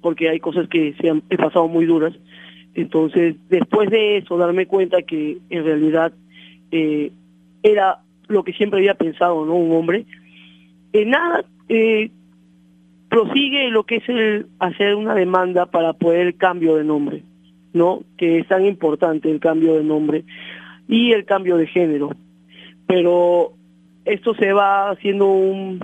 porque 0.00 0.28
hay 0.28 0.40
cosas 0.40 0.68
que 0.68 0.94
se 1.00 1.10
han 1.10 1.22
he 1.30 1.36
pasado 1.36 1.68
muy 1.68 1.86
duras. 1.86 2.14
Entonces, 2.74 3.36
después 3.48 3.90
de 3.90 4.18
eso, 4.18 4.36
darme 4.36 4.66
cuenta 4.66 5.02
que 5.02 5.38
en 5.50 5.64
realidad 5.64 6.12
eh, 6.70 7.12
era 7.62 7.98
lo 8.28 8.44
que 8.44 8.52
siempre 8.52 8.78
había 8.78 8.94
pensado, 8.94 9.44
¿no? 9.44 9.54
Un 9.54 9.76
hombre. 9.76 10.06
Eh, 10.92 11.04
nada, 11.04 11.44
eh, 11.68 12.10
prosigue 13.10 13.68
lo 13.70 13.82
que 13.82 13.96
es 13.96 14.08
el 14.08 14.46
hacer 14.60 14.94
una 14.94 15.14
demanda 15.14 15.66
para 15.66 15.92
poder 15.92 16.28
el 16.28 16.36
cambio 16.36 16.76
de 16.76 16.84
nombre, 16.84 17.22
¿no? 17.74 18.00
Que 18.16 18.38
es 18.38 18.46
tan 18.46 18.64
importante 18.64 19.30
el 19.30 19.40
cambio 19.40 19.74
de 19.74 19.84
nombre 19.84 20.24
y 20.88 21.12
el 21.12 21.24
cambio 21.24 21.56
de 21.56 21.66
género. 21.66 22.10
Pero 22.86 23.52
esto 24.04 24.34
se 24.34 24.52
va 24.52 24.90
haciendo 24.90 25.26
un, 25.26 25.80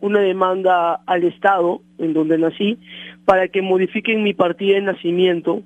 una 0.00 0.20
demanda 0.20 1.00
al 1.06 1.24
Estado, 1.24 1.82
en 1.98 2.14
donde 2.14 2.38
nací, 2.38 2.78
para 3.26 3.48
que 3.48 3.60
modifiquen 3.60 4.22
mi 4.22 4.32
partida 4.32 4.74
de 4.76 4.82
nacimiento 4.82 5.62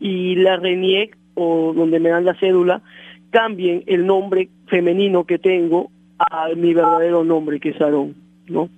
y 0.00 0.36
la 0.36 0.56
RENIEC, 0.56 1.16
o 1.34 1.74
donde 1.74 2.00
me 2.00 2.08
dan 2.08 2.24
la 2.24 2.34
cédula, 2.34 2.82
cambien 3.30 3.82
el 3.86 4.06
nombre 4.06 4.48
femenino 4.66 5.24
que 5.24 5.38
tengo 5.38 5.90
a 6.18 6.48
mi 6.56 6.72
verdadero 6.72 7.22
nombre, 7.22 7.60
que 7.60 7.70
es 7.70 7.80
Aarón, 7.80 8.14
¿no? 8.48 8.70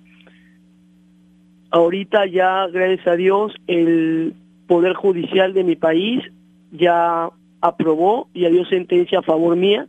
Ahorita 1.69 2.25
ya, 2.25 2.67
gracias 2.67 3.07
a 3.07 3.15
Dios, 3.15 3.53
el 3.67 4.33
Poder 4.67 4.93
Judicial 4.93 5.53
de 5.53 5.63
mi 5.63 5.75
país 5.75 6.23
ya 6.71 7.29
aprobó 7.61 8.29
y 8.33 8.47
dio 8.49 8.65
sentencia 8.65 9.19
a 9.19 9.23
favor 9.23 9.55
mía 9.55 9.87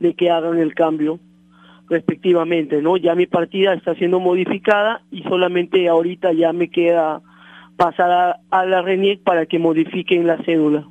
de 0.00 0.14
que 0.14 0.30
hagan 0.30 0.58
el 0.58 0.74
cambio 0.74 1.18
respectivamente, 1.88 2.80
¿no? 2.82 2.96
Ya 2.96 3.14
mi 3.14 3.26
partida 3.26 3.74
está 3.74 3.94
siendo 3.94 4.20
modificada 4.20 5.02
y 5.10 5.22
solamente 5.22 5.88
ahorita 5.88 6.32
ya 6.32 6.52
me 6.52 6.68
queda 6.68 7.20
pasar 7.76 8.40
a, 8.50 8.64
la 8.64 8.82
RENIEC 8.82 9.22
para 9.22 9.46
que 9.46 9.58
modifiquen 9.58 10.26
la 10.26 10.38
cédula. 10.44 10.86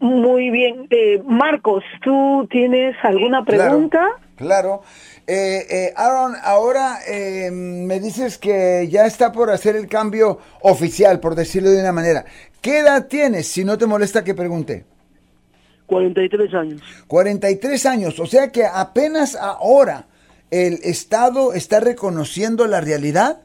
Muy 0.00 0.50
bien. 0.50 0.86
Eh, 0.90 1.22
Marcos, 1.26 1.82
¿tú 2.02 2.46
tienes 2.50 2.96
alguna 3.02 3.44
pregunta? 3.44 3.98
Claro. 3.98 4.25
Eh, 4.38 5.66
eh, 5.70 5.92
Aaron, 5.96 6.34
ahora 6.42 6.98
eh, 7.08 7.50
me 7.50 8.00
dices 8.00 8.38
que 8.38 8.86
ya 8.90 9.06
está 9.06 9.32
por 9.32 9.50
hacer 9.50 9.76
el 9.76 9.88
cambio 9.88 10.38
oficial, 10.60 11.20
por 11.20 11.34
decirlo 11.34 11.70
de 11.70 11.80
una 11.80 11.92
manera. 11.92 12.24
¿Qué 12.60 12.78
edad 12.78 13.06
tienes, 13.08 13.46
si 13.46 13.64
no 13.64 13.78
te 13.78 13.86
molesta 13.86 14.24
que 14.24 14.34
pregunte? 14.34 14.84
43 15.86 16.54
años. 16.54 16.82
43 17.06 17.86
años, 17.86 18.20
o 18.20 18.26
sea 18.26 18.50
que 18.50 18.64
apenas 18.64 19.36
ahora 19.36 20.06
el 20.50 20.74
Estado 20.82 21.52
está 21.52 21.80
reconociendo 21.80 22.66
la 22.66 22.80
realidad. 22.80 23.42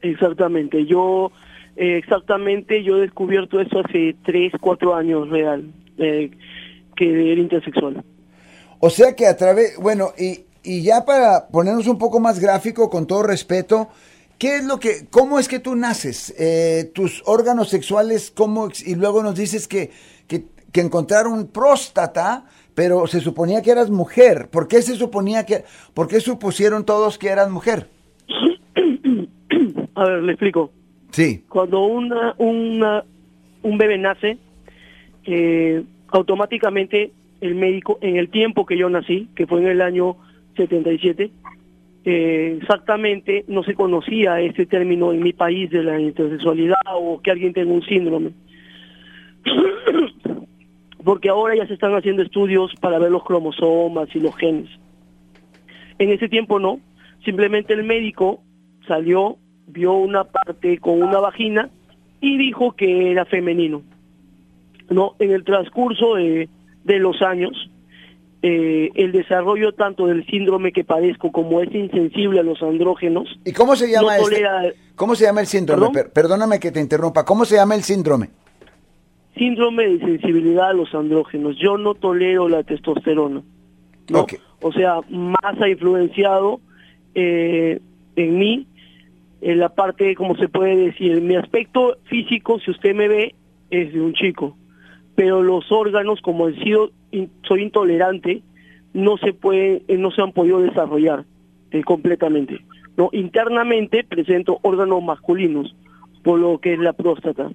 Exactamente, 0.00 0.86
yo 0.86 1.32
eh, 1.76 1.96
exactamente 1.96 2.82
yo 2.84 2.98
he 2.98 3.02
descubierto 3.02 3.60
eso 3.60 3.80
hace 3.80 4.14
3, 4.24 4.52
4 4.60 4.94
años 4.94 5.28
real, 5.28 5.72
eh, 5.98 6.30
que 6.96 7.32
era 7.32 7.40
intersexual. 7.40 8.04
O 8.80 8.90
sea 8.90 9.14
que 9.16 9.26
a 9.26 9.36
través, 9.36 9.76
bueno, 9.78 10.12
y, 10.18 10.44
y 10.62 10.82
ya 10.82 11.04
para 11.04 11.48
ponernos 11.48 11.86
un 11.86 11.98
poco 11.98 12.20
más 12.20 12.38
gráfico, 12.40 12.90
con 12.90 13.06
todo 13.06 13.22
respeto, 13.22 13.88
¿Qué 14.36 14.56
es 14.56 14.64
lo 14.64 14.80
que, 14.80 15.06
cómo 15.10 15.38
es 15.38 15.46
que 15.46 15.60
tú 15.60 15.76
naces? 15.76 16.34
Eh, 16.36 16.90
tus 16.92 17.22
órganos 17.24 17.68
sexuales, 17.68 18.32
¿cómo? 18.32 18.68
Y 18.84 18.96
luego 18.96 19.22
nos 19.22 19.36
dices 19.36 19.68
que, 19.68 19.92
que 20.26 20.42
que 20.74 20.80
encontraron 20.80 21.46
próstata, 21.46 22.46
pero 22.74 23.06
se 23.06 23.20
suponía 23.20 23.62
que 23.62 23.70
eras 23.70 23.90
mujer. 23.90 24.48
¿Por 24.50 24.66
qué 24.66 24.82
se 24.82 24.96
suponía 24.96 25.46
que, 25.46 25.62
por 25.94 26.08
qué 26.08 26.18
supusieron 26.18 26.84
todos 26.84 27.16
que 27.16 27.28
eras 27.28 27.48
mujer? 27.48 27.86
A 29.94 30.04
ver, 30.04 30.22
le 30.24 30.32
explico. 30.32 30.72
Sí. 31.12 31.44
Cuando 31.48 31.86
una, 31.86 32.34
una 32.38 33.04
un 33.62 33.78
bebé 33.78 33.98
nace, 33.98 34.36
eh, 35.26 35.84
automáticamente 36.08 37.12
el 37.44 37.54
médico, 37.54 37.98
en 38.00 38.16
el 38.16 38.30
tiempo 38.30 38.66
que 38.66 38.76
yo 38.76 38.88
nací, 38.88 39.28
que 39.34 39.46
fue 39.46 39.60
en 39.60 39.68
el 39.68 39.80
año 39.80 40.16
77, 40.56 41.30
eh, 42.06 42.58
exactamente 42.60 43.44
no 43.48 43.62
se 43.62 43.74
conocía 43.74 44.40
este 44.40 44.66
término 44.66 45.12
en 45.12 45.22
mi 45.22 45.32
país 45.32 45.70
de 45.70 45.82
la 45.82 46.00
intersexualidad 46.00 46.76
o 46.94 47.20
que 47.20 47.30
alguien 47.30 47.54
tenga 47.54 47.72
un 47.72 47.82
síndrome 47.82 48.32
porque 51.04 51.28
ahora 51.28 51.54
ya 51.54 51.66
se 51.66 51.74
están 51.74 51.94
haciendo 51.94 52.22
estudios 52.22 52.74
para 52.80 52.98
ver 52.98 53.10
los 53.10 53.24
cromosomas 53.24 54.08
y 54.14 54.20
los 54.20 54.34
genes. 54.36 54.70
En 55.98 56.10
ese 56.10 56.28
tiempo 56.28 56.58
no, 56.58 56.80
simplemente 57.24 57.74
el 57.74 57.84
médico 57.84 58.40
salió, 58.88 59.36
vio 59.66 59.92
una 59.92 60.24
parte 60.24 60.78
con 60.78 61.02
una 61.02 61.20
vagina 61.20 61.68
y 62.20 62.38
dijo 62.38 62.72
que 62.72 63.12
era 63.12 63.26
femenino. 63.26 63.82
No, 64.90 65.14
en 65.18 65.30
el 65.30 65.44
transcurso 65.44 66.14
de, 66.14 66.48
los 66.84 67.22
años, 67.22 67.52
eh, 68.42 68.90
el 68.94 69.12
desarrollo 69.12 69.72
tanto 69.72 70.06
del 70.06 70.26
síndrome 70.26 70.72
que 70.72 70.84
padezco 70.84 71.32
como 71.32 71.60
es 71.60 71.74
insensible 71.74 72.40
a 72.40 72.42
los 72.42 72.62
andrógenos. 72.62 73.28
¿Y 73.44 73.52
cómo 73.52 73.74
se 73.76 73.90
llama 73.90 74.18
este? 74.18 74.44
¿Cómo 74.94 75.14
se 75.14 75.24
llama 75.24 75.40
el 75.40 75.46
síndrome? 75.46 76.04
Perdóname 76.04 76.60
que 76.60 76.70
te 76.70 76.80
interrumpa. 76.80 77.24
¿Cómo 77.24 77.44
se 77.44 77.56
llama 77.56 77.74
el 77.74 77.82
síndrome? 77.82 78.28
síndrome 79.36 79.88
de 79.88 79.98
sensibilidad 79.98 80.70
a 80.70 80.72
los 80.72 80.94
andrógenos. 80.94 81.56
Yo 81.58 81.76
no 81.76 81.94
tolero 81.94 82.48
la 82.48 82.62
testosterona. 82.62 83.42
¿no? 84.08 84.26
O 84.60 84.72
sea, 84.72 85.00
más 85.10 85.60
ha 85.60 85.68
influenciado 85.68 86.60
eh, 87.14 87.80
en 88.16 88.38
mí, 88.38 88.66
en 89.40 89.58
la 89.58 89.70
parte, 89.70 90.14
como 90.14 90.36
se 90.36 90.48
puede 90.48 90.76
decir, 90.76 91.20
mi 91.20 91.36
aspecto 91.36 91.96
físico, 92.04 92.58
si 92.60 92.70
usted 92.70 92.94
me 92.94 93.08
ve, 93.08 93.34
es 93.70 93.92
de 93.92 94.00
un 94.00 94.14
chico. 94.14 94.56
Pero 95.14 95.42
los 95.42 95.70
órganos, 95.70 96.20
como 96.20 96.48
he 96.48 96.54
sido, 96.62 96.90
soy 97.46 97.62
intolerante, 97.62 98.42
no 98.92 99.16
se 99.18 99.32
puede, 99.32 99.82
eh, 99.88 99.96
no 99.96 100.10
se 100.10 100.22
han 100.22 100.32
podido 100.32 100.60
desarrollar 100.60 101.24
eh, 101.70 101.82
completamente. 101.82 102.60
Internamente 103.12 104.04
presento 104.04 104.58
órganos 104.62 105.02
masculinos, 105.02 105.74
por 106.22 106.38
lo 106.38 106.58
que 106.58 106.74
es 106.74 106.78
la 106.78 106.92
próstata. 106.92 107.50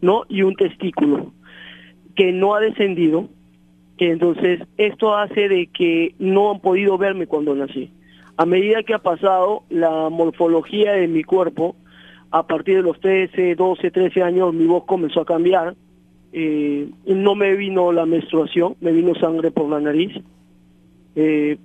¿no? 0.00 0.24
Y 0.28 0.42
un 0.42 0.54
testículo 0.54 1.32
que 2.14 2.32
no 2.32 2.54
ha 2.54 2.60
descendido. 2.60 3.28
Entonces, 3.98 4.60
esto 4.76 5.16
hace 5.16 5.48
de 5.48 5.68
que 5.68 6.14
no 6.18 6.50
han 6.50 6.60
podido 6.60 6.98
verme 6.98 7.26
cuando 7.26 7.54
nací. 7.54 7.90
A 8.36 8.44
medida 8.44 8.82
que 8.82 8.94
ha 8.94 8.98
pasado 8.98 9.62
la 9.70 10.10
morfología 10.10 10.92
de 10.92 11.08
mi 11.08 11.24
cuerpo, 11.24 11.76
a 12.30 12.46
partir 12.46 12.76
de 12.76 12.82
los 12.82 13.00
13, 13.00 13.54
12, 13.54 13.90
13 13.90 14.22
años, 14.22 14.52
mi 14.52 14.66
voz 14.66 14.84
comenzó 14.84 15.22
a 15.22 15.26
cambiar. 15.26 15.74
Eh, 16.38 16.90
no 17.06 17.34
me 17.34 17.56
vino 17.56 17.92
la 17.92 18.04
menstruación, 18.04 18.76
me 18.82 18.92
vino 18.92 19.14
sangre 19.14 19.50
por 19.50 19.70
la 19.70 19.80
nariz. 19.80 20.12
Eh, 21.14 21.56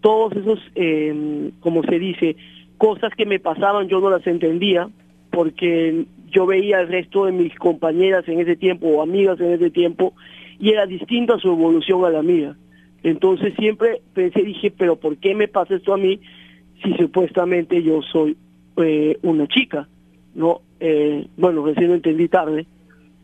todos 0.00 0.36
esos, 0.36 0.60
eh, 0.76 1.50
como 1.58 1.82
se 1.82 1.98
dice, 1.98 2.36
cosas 2.76 3.12
que 3.16 3.26
me 3.26 3.40
pasaban 3.40 3.88
yo 3.88 3.98
no 3.98 4.08
las 4.08 4.24
entendía 4.24 4.88
porque 5.32 6.04
yo 6.30 6.46
veía 6.46 6.78
al 6.78 6.86
resto 6.86 7.24
de 7.24 7.32
mis 7.32 7.52
compañeras 7.56 8.22
en 8.28 8.38
ese 8.38 8.54
tiempo 8.54 8.86
o 8.86 9.02
amigas 9.02 9.40
en 9.40 9.50
ese 9.54 9.68
tiempo 9.68 10.14
y 10.60 10.70
era 10.70 10.86
distinta 10.86 11.36
su 11.38 11.48
evolución 11.48 12.04
a 12.04 12.10
la 12.10 12.22
mía. 12.22 12.54
Entonces 13.02 13.52
siempre 13.58 14.00
pensé, 14.14 14.44
dije, 14.44 14.70
pero 14.70 14.94
¿por 14.94 15.16
qué 15.16 15.34
me 15.34 15.48
pasa 15.48 15.74
esto 15.74 15.92
a 15.92 15.98
mí 15.98 16.20
si 16.84 16.94
supuestamente 16.94 17.82
yo 17.82 18.00
soy 18.02 18.36
eh, 18.76 19.18
una 19.22 19.48
chica? 19.48 19.88
no 20.36 20.60
eh, 20.78 21.26
Bueno, 21.36 21.66
recién 21.66 21.88
lo 21.88 21.94
entendí 21.94 22.28
tarde, 22.28 22.64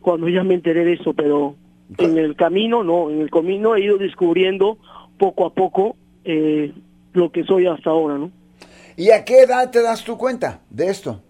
cuando 0.05 0.29
ya 0.29 0.43
me 0.43 0.53
enteré 0.53 0.85
de 0.85 0.93
eso, 0.93 1.15
pero 1.15 1.55
en 1.97 2.19
el 2.19 2.35
camino, 2.35 2.83
no, 2.83 3.09
en 3.09 3.21
el 3.21 3.31
camino 3.31 3.75
he 3.75 3.85
ido 3.85 3.97
descubriendo 3.97 4.77
poco 5.17 5.47
a 5.47 5.53
poco 5.55 5.95
eh, 6.23 6.71
lo 7.13 7.31
que 7.31 7.43
soy 7.43 7.65
hasta 7.65 7.89
ahora, 7.89 8.19
¿no? 8.19 8.29
¿Y 8.97 9.09
a 9.09 9.25
qué 9.25 9.39
edad 9.39 9.71
te 9.71 9.81
das 9.81 10.03
tu 10.03 10.15
cuenta 10.15 10.61
de 10.69 10.91
esto? 10.91 11.23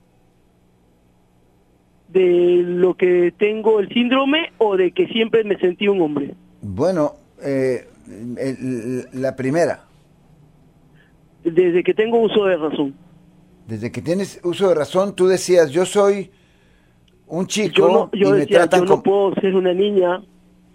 ¿De 2.09 2.63
lo 2.65 2.95
que 2.95 3.33
tengo 3.37 3.79
el 3.79 3.87
síndrome 3.87 4.51
o 4.57 4.75
de 4.75 4.91
que 4.91 5.07
siempre 5.07 5.45
me 5.45 5.57
sentí 5.57 5.87
un 5.87 6.01
hombre? 6.01 6.35
Bueno, 6.61 7.13
eh, 7.41 7.87
la 9.13 9.37
primera. 9.37 9.85
Desde 11.45 11.81
que 11.81 11.93
tengo 11.93 12.19
uso 12.19 12.43
de 12.43 12.57
razón. 12.57 12.93
Desde 13.69 13.89
que 13.89 14.01
tienes 14.01 14.41
uso 14.43 14.67
de 14.67 14.75
razón, 14.75 15.15
tú 15.15 15.27
decías, 15.27 15.71
yo 15.71 15.85
soy 15.85 16.29
un 17.27 17.47
chico 17.47 17.75
yo 17.75 17.87
no, 17.89 18.11
yo 18.13 18.35
y 18.35 18.39
decía, 18.39 18.59
me 18.59 18.67
tratan 18.67 18.79
yo 18.81 18.85
no 18.95 19.03
puedo 19.03 19.33
ser 19.35 19.55
una 19.55 19.73
niña 19.73 20.21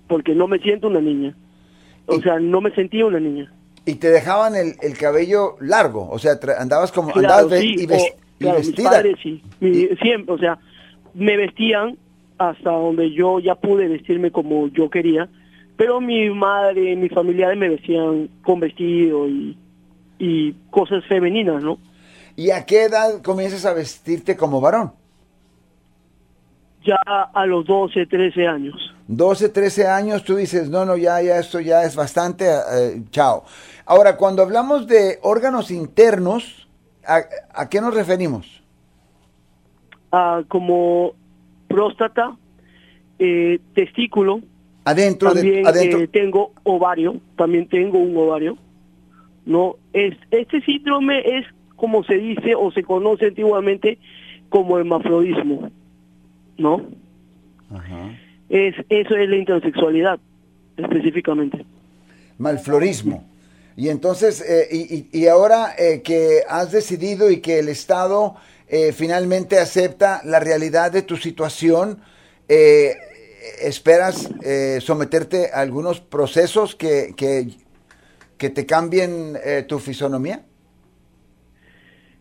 porque 0.09 0.35
no 0.35 0.47
me 0.49 0.59
siento 0.59 0.89
una 0.89 1.01
niña. 1.01 1.37
O 2.07 2.21
sea, 2.21 2.41
no 2.41 2.61
me 2.61 2.73
sentía 2.75 3.07
una 3.07 3.21
niña. 3.21 3.53
Y 3.87 3.95
te 3.95 4.11
dejaban 4.11 4.57
el, 4.57 4.75
el 4.83 4.99
cabello 4.99 5.57
largo, 5.61 6.09
o 6.11 6.19
sea, 6.19 6.33
andabas 6.59 6.91
como 6.93 7.13
claro, 7.13 7.35
andabas 7.47 7.61
sí, 7.61 7.75
y, 7.79 7.87
ves- 7.87 8.03
o, 8.03 8.17
y 8.41 8.43
claro, 8.45 8.59
mis 8.59 8.67
vestida. 8.69 8.91
padres 8.91 9.17
sí, 9.23 9.43
Mi- 9.61 9.87
siempre, 10.03 10.35
o 10.35 10.39
sea, 10.39 10.59
me 11.15 11.37
vestían 11.37 11.97
hasta 12.39 12.71
donde 12.71 13.13
yo 13.13 13.39
ya 13.39 13.55
pude 13.55 13.87
vestirme 13.89 14.31
como 14.33 14.67
yo 14.69 14.91
quería, 14.91 15.29
pero 15.77 16.01
mi 16.01 16.29
madre, 16.31 16.97
mis 16.97 17.13
familiares 17.13 17.57
me 17.59 17.69
vestían 17.69 18.29
con 18.43 18.61
vestido 18.61 19.29
y, 19.29 19.57
y 20.19 20.53
cosas 20.71 21.05
femeninas, 21.07 21.63
¿no? 21.63 21.79
¿Y 22.37 22.51
a 22.51 22.67
qué 22.67 22.85
edad 22.85 23.23
comienzas 23.23 23.65
a 23.67 23.73
vestirte 23.73 24.37
como 24.37 24.61
varón? 24.61 24.93
Ya 26.85 26.97
a 27.05 27.47
los 27.47 27.67
12, 27.67 28.07
13 28.07 28.47
años. 28.47 28.75
12, 29.09 29.49
13 29.51 29.87
años, 29.87 30.25
tú 30.25 30.37
dices, 30.37 30.71
no, 30.71 30.85
no, 30.85 30.97
ya, 30.97 31.21
ya, 31.21 31.39
esto 31.39 31.61
ya 31.61 31.83
es 31.85 31.95
bastante, 31.97 32.47
eh, 32.47 33.03
chao. 33.11 33.45
Ahora, 33.85 34.17
cuando 34.17 34.43
hablamos 34.43 34.87
de 34.87 35.19
órganos 35.23 35.71
internos, 35.71 36.69
¿a, 37.07 37.21
a 37.53 37.69
qué 37.69 37.81
nos 37.81 37.93
referimos? 37.95 38.63
Ah, 40.13 40.43
como 40.49 41.13
próstata, 41.69 42.37
eh, 43.19 43.59
testículo, 43.75 44.41
Adentro, 44.85 45.35
de, 45.35 45.43
también 45.43 45.67
adentro. 45.67 46.01
eh, 46.01 46.09
tengo 46.09 46.53
ovario, 46.63 47.21
también 47.37 47.69
tengo 47.69 47.99
un 47.99 48.17
ovario. 48.17 48.57
No, 49.45 49.77
es 49.93 50.17
este 50.31 50.61
síndrome 50.63 51.19
es 51.39 51.47
como 51.77 52.03
se 52.05 52.15
dice 52.15 52.55
o 52.55 52.71
se 52.73 52.83
conoce 52.83 53.27
antiguamente 53.27 53.99
como 54.49 54.79
hermafrodismo, 54.79 55.71
¿no? 56.61 56.87
Ajá. 57.71 58.17
Es 58.49 58.75
eso 58.89 59.17
es 59.17 59.29
la 59.29 59.37
intersexualidad 59.37 60.21
específicamente. 60.77 61.65
Malflorismo. 62.39 63.25
Y 63.77 63.89
entonces, 63.89 64.45
eh, 64.47 65.09
y, 65.13 65.27
ahora 65.27 65.75
eh, 65.79 66.03
que 66.03 66.43
has 66.49 66.73
decidido 66.73 67.31
y 67.31 67.41
que 67.41 67.61
el 67.61 67.69
Estado 67.69 68.37
eh, 68.69 68.93
finalmente 68.93 69.59
acepta 69.59 70.21
la 70.25 70.41
realidad 70.41 70.93
de 70.93 71.03
tu 71.03 71.17
situación, 71.17 72.01
eh, 72.49 72.95
¿esperas 73.63 74.29
someterte 74.81 75.51
a 75.53 75.61
algunos 75.61 76.01
procesos 76.01 76.75
que, 76.75 77.15
que, 77.17 77.49
que 78.37 78.51
te 78.51 78.67
cambien 78.67 79.39
tu 79.67 79.79
fisonomía? 79.79 80.43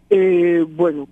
Bueno, 0.10 1.08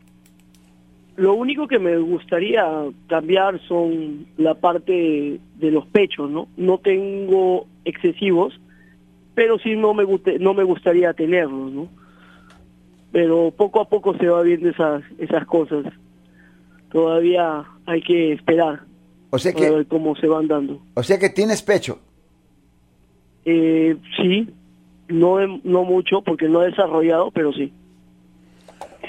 lo 1.17 1.33
único 1.33 1.67
que 1.67 1.79
me 1.79 1.97
gustaría 1.97 2.63
cambiar 3.07 3.59
son 3.67 4.25
la 4.37 4.53
parte 4.53 5.39
de 5.55 5.71
los 5.71 5.85
pechos, 5.87 6.29
¿no? 6.29 6.47
No 6.57 6.77
tengo 6.77 7.65
excesivos, 7.85 8.57
pero 9.35 9.57
sí 9.59 9.75
no 9.75 9.93
me 9.93 10.03
guste- 10.05 10.39
no 10.39 10.53
me 10.53 10.63
gustaría 10.63 11.13
tenerlos, 11.13 11.71
¿no? 11.71 11.89
Pero 13.11 13.51
poco 13.51 13.81
a 13.81 13.89
poco 13.89 14.15
se 14.17 14.27
va 14.27 14.41
viendo 14.43 14.69
esas 14.69 15.03
esas 15.17 15.45
cosas. 15.45 15.85
Todavía 16.91 17.65
hay 17.85 18.01
que 18.01 18.33
esperar 18.33 18.81
O 19.31 19.37
sea 19.39 19.53
para 19.53 19.65
que, 19.65 19.71
ver 19.75 19.87
cómo 19.87 20.15
se 20.15 20.27
van 20.27 20.47
dando. 20.47 20.81
o 20.93 21.03
sea 21.03 21.17
que 21.19 21.29
tienes 21.29 21.61
pecho. 21.61 21.99
Eh, 23.45 23.95
sí, 24.17 24.49
no 25.07 25.39
em- 25.41 25.61
no 25.63 25.83
mucho 25.83 26.21
porque 26.21 26.47
no 26.49 26.61
he 26.61 26.67
desarrollado, 26.69 27.31
pero 27.31 27.51
sí. 27.53 27.71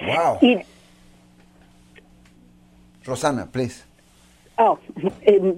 Wow. 0.06 0.38
Y 0.40 0.58
Rosana, 3.08 3.46
please. 3.50 3.84
Ah, 4.56 4.74
eh, 5.22 5.54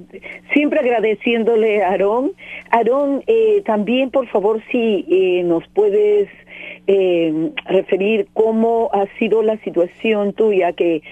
siempre 0.53 0.81
agradeciéndole 0.81 1.83
a 1.83 1.91
Aarón. 1.91 2.33
Aarón, 2.71 3.23
eh, 3.27 3.63
también 3.65 4.11
por 4.11 4.29
favor 4.29 4.63
si 4.71 5.07
eh, 5.09 5.43
nos 5.43 5.67
puedes 5.69 6.29
eh, 6.87 7.53
referir 7.67 8.29
cómo 8.35 8.91
ha 8.93 9.07
sido 9.19 9.43
la 9.43 9.57
situación 9.59 10.33
tuya, 10.33 10.73
que 10.73 11.03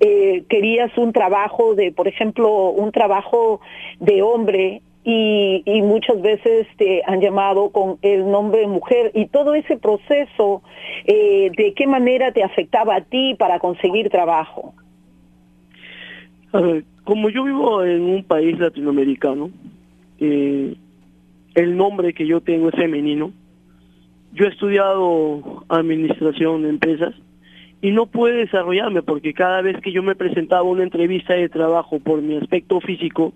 eh, 0.00 0.44
querías 0.48 0.96
un 0.98 1.12
trabajo 1.12 1.74
de, 1.74 1.92
por 1.92 2.08
ejemplo, 2.08 2.70
un 2.70 2.90
trabajo 2.90 3.60
de 4.00 4.22
hombre 4.22 4.82
y, 5.04 5.62
y 5.64 5.82
muchas 5.82 6.20
veces 6.20 6.66
te 6.78 7.02
han 7.06 7.20
llamado 7.20 7.70
con 7.70 7.98
el 8.02 8.28
nombre 8.28 8.66
mujer 8.66 9.12
y 9.14 9.26
todo 9.26 9.54
ese 9.54 9.76
proceso, 9.76 10.62
eh, 11.04 11.50
¿de 11.56 11.74
qué 11.74 11.86
manera 11.86 12.32
te 12.32 12.42
afectaba 12.42 12.96
a 12.96 13.00
ti 13.02 13.36
para 13.38 13.60
conseguir 13.60 14.10
trabajo? 14.10 14.74
Como 17.04 17.28
yo 17.30 17.44
vivo 17.44 17.84
en 17.84 18.02
un 18.02 18.24
país 18.24 18.58
latinoamericano, 18.58 19.50
eh, 20.18 20.74
el 21.54 21.76
nombre 21.76 22.12
que 22.12 22.26
yo 22.26 22.40
tengo 22.40 22.68
es 22.68 22.74
femenino. 22.74 23.32
Yo 24.32 24.44
he 24.44 24.48
estudiado 24.48 25.64
administración 25.68 26.62
de 26.62 26.68
empresas 26.68 27.14
y 27.80 27.92
no 27.92 28.06
pude 28.06 28.32
desarrollarme 28.32 29.02
porque 29.02 29.32
cada 29.32 29.62
vez 29.62 29.80
que 29.80 29.92
yo 29.92 30.02
me 30.02 30.14
presentaba 30.14 30.62
una 30.62 30.82
entrevista 30.82 31.34
de 31.34 31.48
trabajo 31.48 32.00
por 32.00 32.20
mi 32.22 32.36
aspecto 32.36 32.80
físico 32.80 33.32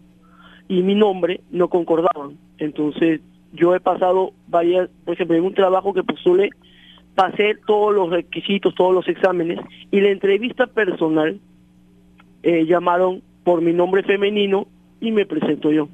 y 0.68 0.82
mi 0.82 0.94
nombre 0.94 1.40
no 1.50 1.68
concordaban. 1.68 2.38
Entonces 2.58 3.20
yo 3.52 3.74
he 3.74 3.80
pasado 3.80 4.32
varias, 4.48 4.90
por 5.04 5.14
ejemplo, 5.14 5.36
en 5.36 5.44
un 5.44 5.54
trabajo 5.54 5.94
que 5.94 6.02
postulé, 6.04 6.50
pasé 7.14 7.56
todos 7.66 7.94
los 7.94 8.10
requisitos, 8.10 8.74
todos 8.74 8.94
los 8.94 9.08
exámenes 9.08 9.58
y 9.90 10.00
la 10.00 10.10
entrevista 10.10 10.66
personal 10.66 11.38
eh, 12.42 12.64
llamaron 12.66 13.22
por 13.44 13.62
mi 13.62 13.72
nombre 13.72 14.02
femenino 14.02 14.66
y 15.00 15.12
me 15.12 15.26
presento 15.26 15.72
yo. 15.72 15.88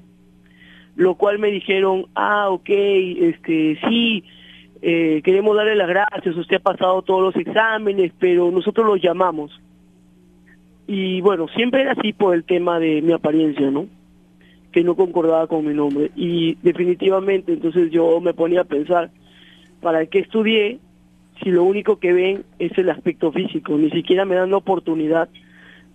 Lo 0.97 1.15
cual 1.15 1.39
me 1.39 1.51
dijeron, 1.51 2.07
ah, 2.15 2.49
ok, 2.51 2.69
este, 2.69 3.79
sí, 3.89 4.25
eh, 4.83 5.21
queremos 5.25 5.57
darle 5.57 5.75
las 5.75 5.89
gracias, 5.89 6.37
usted 6.37 6.57
ha 6.57 6.61
pasado 6.61 7.03
todos 7.03 7.23
los 7.23 7.37
exámenes, 7.37 8.13
pero 8.19 8.51
nosotros 8.51 8.87
los 8.87 9.03
llamamos. 9.03 9.61
Y 10.87 11.21
bueno, 11.21 11.49
siempre 11.49 11.83
era 11.83 11.93
así 11.93 12.13
por 12.13 12.35
el 12.35 12.45
tema 12.45 12.79
de 12.79 13.03
mi 13.03 13.13
apariencia, 13.13 13.71
¿no? 13.71 13.87
Que 14.73 14.85
no 14.85 14.95
concordaba 14.95 15.47
con 15.49 15.67
mi 15.67 15.75
nombre. 15.75 16.11
Y 16.15 16.55
definitivamente 16.63 17.53
entonces 17.53 17.91
yo 17.91 18.21
me 18.21 18.35
ponía 18.35 18.61
a 18.61 18.65
pensar, 18.65 19.11
¿para 19.81 20.07
qué 20.07 20.21
estudié 20.21 20.79
si 21.43 21.51
lo 21.51 21.65
único 21.65 21.99
que 21.99 22.13
ven 22.13 22.45
es 22.59 22.77
el 22.79 22.89
aspecto 22.91 23.33
físico? 23.33 23.77
Ni 23.77 23.91
siquiera 23.91 24.25
me 24.25 24.37
dan 24.37 24.51
la 24.51 24.59
oportunidad 24.59 25.29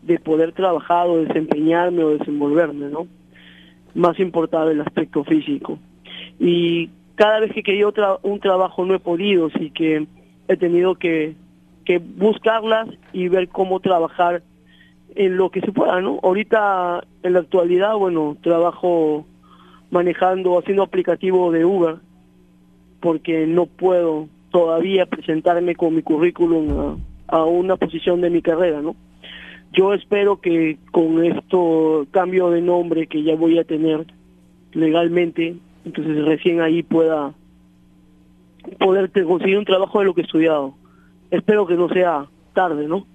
de 0.03 0.19
poder 0.19 0.53
trabajar 0.53 1.07
o 1.07 1.17
desempeñarme 1.17 2.03
o 2.03 2.17
desenvolverme, 2.17 2.89
¿no? 2.89 3.07
Más 3.93 4.19
importaba 4.19 4.71
el 4.71 4.81
aspecto 4.81 5.23
físico. 5.23 5.77
Y 6.39 6.89
cada 7.15 7.39
vez 7.39 7.53
que 7.53 7.63
quería 7.63 7.87
otra, 7.87 8.17
un 8.23 8.39
trabajo 8.39 8.85
no 8.85 8.95
he 8.95 8.99
podido, 8.99 9.47
así 9.47 9.69
que 9.69 10.07
he 10.47 10.57
tenido 10.57 10.95
que, 10.95 11.35
que 11.85 11.99
buscarlas 11.99 12.89
y 13.13 13.27
ver 13.27 13.49
cómo 13.49 13.79
trabajar 13.79 14.41
en 15.15 15.37
lo 15.37 15.49
que 15.49 15.61
se 15.61 15.71
pueda, 15.71 16.01
¿no? 16.01 16.19
Ahorita, 16.23 17.03
en 17.23 17.33
la 17.33 17.39
actualidad, 17.39 17.95
bueno, 17.95 18.37
trabajo 18.41 19.25
manejando, 19.91 20.57
haciendo 20.57 20.83
aplicativo 20.83 21.51
de 21.51 21.65
Uber, 21.65 21.97
porque 23.01 23.45
no 23.45 23.65
puedo 23.65 24.29
todavía 24.51 25.05
presentarme 25.05 25.75
con 25.75 25.95
mi 25.95 26.01
currículum 26.01 26.97
a, 27.27 27.37
a 27.37 27.45
una 27.45 27.75
posición 27.75 28.21
de 28.21 28.29
mi 28.29 28.41
carrera, 28.41 28.81
¿no? 28.81 28.95
Yo 29.73 29.93
espero 29.93 30.41
que 30.41 30.77
con 30.91 31.23
esto 31.23 32.05
cambio 32.12 32.49
de 32.49 32.62
nombre 32.62 33.07
que 33.07 33.23
ya 33.23 33.36
voy 33.36 33.57
a 33.57 33.63
tener 33.63 34.05
legalmente, 34.73 35.55
entonces 35.86 36.25
recién 36.25 36.62
ahí 36.62 36.84
pueda 36.84 37.34
poder 38.79 39.10
conseguir 39.25 39.57
un 39.57 39.65
trabajo 39.65 39.99
de 39.99 40.05
lo 40.05 40.13
que 40.13 40.21
he 40.21 40.25
estudiado. 40.25 40.73
Espero 41.29 41.65
que 41.65 41.75
no 41.75 41.88
sea 41.89 42.25
tarde, 42.53 42.88
¿no? 42.88 43.05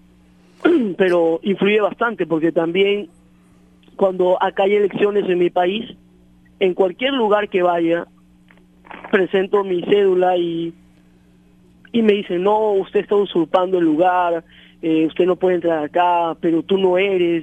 Pero 0.96 1.40
influye 1.42 1.80
bastante 1.80 2.26
porque 2.26 2.52
también 2.52 3.08
cuando 3.96 4.42
acá 4.42 4.64
hay 4.64 4.76
elecciones 4.76 5.28
en 5.28 5.38
mi 5.38 5.50
país, 5.50 5.84
en 6.58 6.74
cualquier 6.74 7.12
lugar 7.12 7.48
que 7.48 7.62
vaya, 7.62 8.06
presento 9.10 9.62
mi 9.64 9.82
cédula 9.82 10.36
y, 10.36 10.72
y 11.92 12.02
me 12.02 12.14
dicen, 12.14 12.42
no, 12.42 12.72
usted 12.72 13.00
está 13.00 13.14
usurpando 13.14 13.78
el 13.78 13.84
lugar, 13.84 14.44
eh, 14.88 15.04
usted 15.04 15.26
no 15.26 15.34
puede 15.34 15.56
entrar 15.56 15.82
acá, 15.82 16.36
pero 16.40 16.62
tú 16.62 16.78
no 16.78 16.96
eres. 16.96 17.42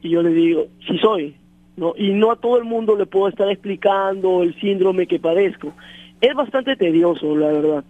Y 0.00 0.08
yo 0.08 0.22
le 0.22 0.30
digo, 0.30 0.64
sí 0.88 0.96
soy. 0.96 1.36
¿no? 1.76 1.92
Y 1.94 2.12
no 2.12 2.32
a 2.32 2.36
todo 2.36 2.56
el 2.56 2.64
mundo 2.64 2.96
le 2.96 3.04
puedo 3.04 3.28
estar 3.28 3.50
explicando 3.50 4.42
el 4.42 4.58
síndrome 4.62 5.06
que 5.06 5.18
padezco. 5.18 5.74
Es 6.22 6.34
bastante 6.34 6.74
tedioso, 6.76 7.36
la 7.36 7.48
verdad. 7.48 7.84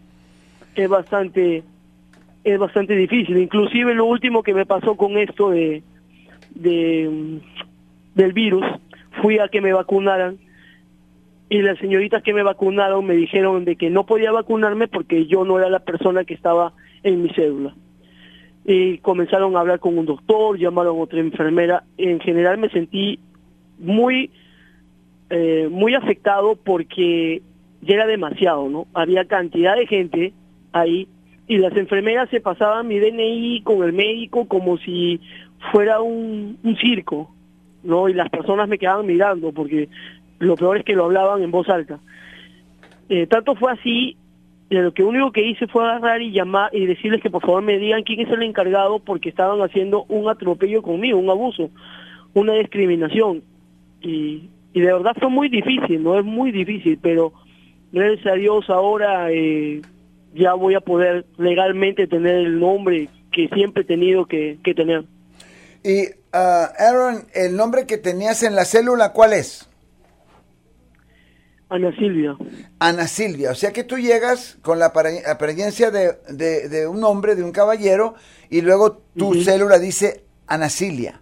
Es 0.74 0.88
bastante, 0.88 1.62
es 2.42 2.58
bastante 2.58 2.96
difícil. 2.96 3.38
Inclusive 3.38 3.94
lo 3.94 4.06
último 4.06 4.42
que 4.42 4.54
me 4.54 4.66
pasó 4.66 4.96
con 4.96 5.18
esto 5.18 5.50
de, 5.50 5.84
de 6.56 7.40
del 8.16 8.32
virus, 8.32 8.64
fui 9.22 9.38
a 9.38 9.46
que 9.46 9.60
me 9.60 9.72
vacunaran 9.72 10.38
y 11.48 11.62
las 11.62 11.78
señoritas 11.78 12.24
que 12.24 12.32
me 12.32 12.42
vacunaron 12.42 13.06
me 13.06 13.14
dijeron 13.14 13.64
de 13.64 13.76
que 13.76 13.88
no 13.88 14.04
podía 14.04 14.32
vacunarme 14.32 14.88
porque 14.88 15.26
yo 15.26 15.44
no 15.44 15.58
era 15.60 15.68
la 15.68 15.78
persona 15.78 16.24
que 16.24 16.34
estaba 16.34 16.72
en 17.04 17.22
mi 17.22 17.30
cédula. 17.34 17.74
Y 18.64 18.98
comenzaron 18.98 19.56
a 19.56 19.60
hablar 19.60 19.78
con 19.80 19.98
un 19.98 20.06
doctor, 20.06 20.58
llamaron 20.58 20.96
a 20.96 21.02
otra 21.02 21.20
enfermera. 21.20 21.84
En 21.98 22.20
general 22.20 22.58
me 22.58 22.70
sentí 22.70 23.18
muy, 23.78 24.30
eh, 25.30 25.68
muy 25.70 25.94
afectado 25.94 26.56
porque 26.56 27.42
ya 27.82 27.94
era 27.94 28.06
demasiado, 28.06 28.68
¿no? 28.68 28.86
Había 28.94 29.26
cantidad 29.26 29.76
de 29.76 29.86
gente 29.86 30.32
ahí 30.72 31.08
y 31.46 31.58
las 31.58 31.76
enfermeras 31.76 32.30
se 32.30 32.40
pasaban 32.40 32.88
mi 32.88 32.98
DNI 32.98 33.62
con 33.62 33.82
el 33.82 33.92
médico 33.92 34.48
como 34.48 34.78
si 34.78 35.20
fuera 35.70 36.00
un, 36.00 36.58
circo, 36.80 37.30
¿no? 37.82 38.08
Y 38.08 38.14
las 38.14 38.30
personas 38.30 38.68
me 38.68 38.78
quedaban 38.78 39.06
mirando 39.06 39.52
porque 39.52 39.88
lo 40.38 40.56
peor 40.56 40.78
es 40.78 40.84
que 40.84 40.94
lo 40.94 41.04
hablaban 41.04 41.42
en 41.42 41.50
voz 41.50 41.68
alta. 41.68 42.00
Eh, 43.08 43.26
tanto 43.26 43.54
fue 43.54 43.72
así, 43.72 44.16
lo 44.82 44.94
que 44.94 45.02
único 45.02 45.32
que 45.32 45.46
hice 45.46 45.66
fue 45.66 45.84
agarrar 45.84 46.22
y 46.22 46.32
llamar 46.32 46.74
y 46.74 46.86
decirles 46.86 47.22
que 47.22 47.30
por 47.30 47.42
favor 47.42 47.62
me 47.62 47.78
digan 47.78 48.02
quién 48.02 48.20
es 48.20 48.30
el 48.30 48.42
encargado 48.42 48.98
porque 48.98 49.28
estaban 49.28 49.60
haciendo 49.60 50.04
un 50.08 50.28
atropello 50.28 50.82
conmigo, 50.82 51.18
un 51.18 51.30
abuso, 51.30 51.70
una 52.32 52.54
discriminación. 52.54 53.42
Y, 54.00 54.50
de 54.72 54.80
verdad 54.80 55.14
fue 55.18 55.30
muy 55.30 55.48
difícil, 55.48 56.02
no 56.02 56.18
es 56.18 56.24
muy 56.24 56.50
difícil, 56.50 56.98
pero 57.00 57.32
gracias 57.92 58.26
a 58.26 58.36
Dios 58.36 58.68
ahora 58.68 59.30
eh, 59.30 59.82
ya 60.34 60.54
voy 60.54 60.74
a 60.74 60.80
poder 60.80 61.26
legalmente 61.38 62.08
tener 62.08 62.34
el 62.34 62.58
nombre 62.58 63.08
que 63.30 63.48
siempre 63.48 63.82
he 63.82 63.86
tenido 63.86 64.26
que, 64.26 64.58
que 64.64 64.74
tener. 64.74 65.04
Y 65.84 66.06
uh, 66.06 66.66
Aaron, 66.78 67.26
el 67.34 67.56
nombre 67.56 67.86
que 67.86 67.98
tenías 67.98 68.42
en 68.42 68.56
la 68.56 68.64
célula, 68.64 69.12
¿cuál 69.12 69.34
es? 69.34 69.68
Ana 71.74 71.90
Silvia. 71.96 72.36
Ana 72.78 73.08
Silvia, 73.08 73.50
o 73.50 73.54
sea 73.56 73.72
que 73.72 73.82
tú 73.82 73.98
llegas 73.98 74.58
con 74.62 74.78
la 74.78 74.86
apariencia 74.86 75.90
de, 75.90 76.12
de, 76.68 76.86
un 76.86 77.02
hombre, 77.02 77.34
de 77.34 77.42
un 77.42 77.50
caballero, 77.50 78.14
y 78.48 78.60
luego 78.60 79.02
tu 79.16 79.34
célula 79.34 79.80
dice 79.80 80.24
Ana 80.46 80.68
Silvia. 80.68 81.20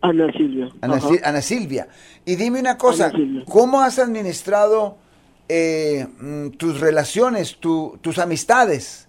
Ana 0.00 0.32
Silvia. 0.32 0.68
Ana, 0.80 1.42
Silvia. 1.42 1.88
Y 2.24 2.34
dime 2.34 2.58
una 2.58 2.76
cosa, 2.76 3.12
¿cómo 3.46 3.80
has 3.80 4.00
administrado 4.00 4.98
eh, 5.48 6.08
mm, 6.18 6.56
tus 6.56 6.80
relaciones, 6.80 7.58
tus 7.58 8.18
amistades? 8.18 9.08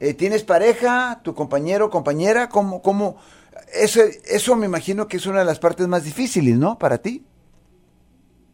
Eh, 0.00 0.14
¿Tienes 0.14 0.42
pareja, 0.42 1.20
tu 1.22 1.32
compañero, 1.32 1.90
compañera? 1.90 2.48
¿Cómo, 2.48 2.82
cómo? 2.82 3.18
Eso, 3.72 4.00
eso 4.24 4.56
me 4.56 4.66
imagino 4.66 5.06
que 5.06 5.18
es 5.18 5.26
una 5.26 5.38
de 5.38 5.44
las 5.44 5.60
partes 5.60 5.86
más 5.86 6.02
difíciles, 6.02 6.58
¿no? 6.58 6.76
Para 6.76 6.98
ti. 6.98 7.24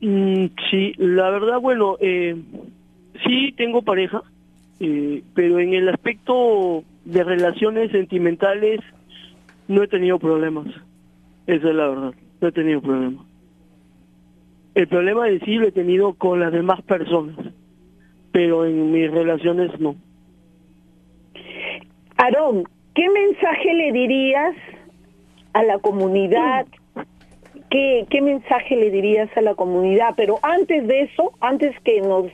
Mm, 0.05 0.49
sí, 0.71 0.93
la 0.99 1.31
verdad, 1.31 1.61
bueno, 1.61 1.97
eh, 1.99 2.37
sí 3.27 3.55
tengo 3.57 3.81
pareja, 3.81 4.23
eh, 4.79 5.23
pero 5.35 5.59
en 5.61 5.73
el 5.73 5.89
aspecto 5.89 6.85
de 7.07 7.25
relaciones 7.25 7.91
sentimentales 7.91 8.81
no 9.67 9.83
he 9.83 9.89
tenido 9.89 10.19
problemas. 10.19 10.67
Esa 11.47 11.69
es 11.71 11.75
la 11.75 11.89
verdad, 11.89 12.15
no 12.39 12.49
he 12.49 12.53
tenido 12.53 12.83
problemas. 12.83 13.25
El 14.75 14.89
problema 14.89 15.25
de 15.25 15.41
sí 15.41 15.55
lo 15.55 15.69
he 15.69 15.73
tenido 15.73 16.13
con 16.13 16.39
las 16.39 16.53
demás 16.53 16.83
personas, 16.83 17.39
pero 18.31 18.67
en 18.67 18.93
mis 18.93 19.11
relaciones 19.11 19.71
no. 19.81 19.97
Aarón, 22.19 22.65
¿qué 22.95 23.09
mensaje 23.09 23.73
le 23.73 23.91
dirías 23.93 24.55
a 25.55 25.63
la 25.63 25.79
comunidad 25.79 26.67
¿Qué, 27.75 28.23
mensaje 28.23 28.77
le 28.77 28.89
dirías 28.93 29.29
a 29.37 29.41
la 29.41 29.57
comunidad? 29.57 30.15
Pero 30.17 30.39
antes 30.43 30.87
de 30.87 31.01
eso, 31.01 31.33
antes 31.41 31.75
que 31.81 32.01
nos, 32.01 32.31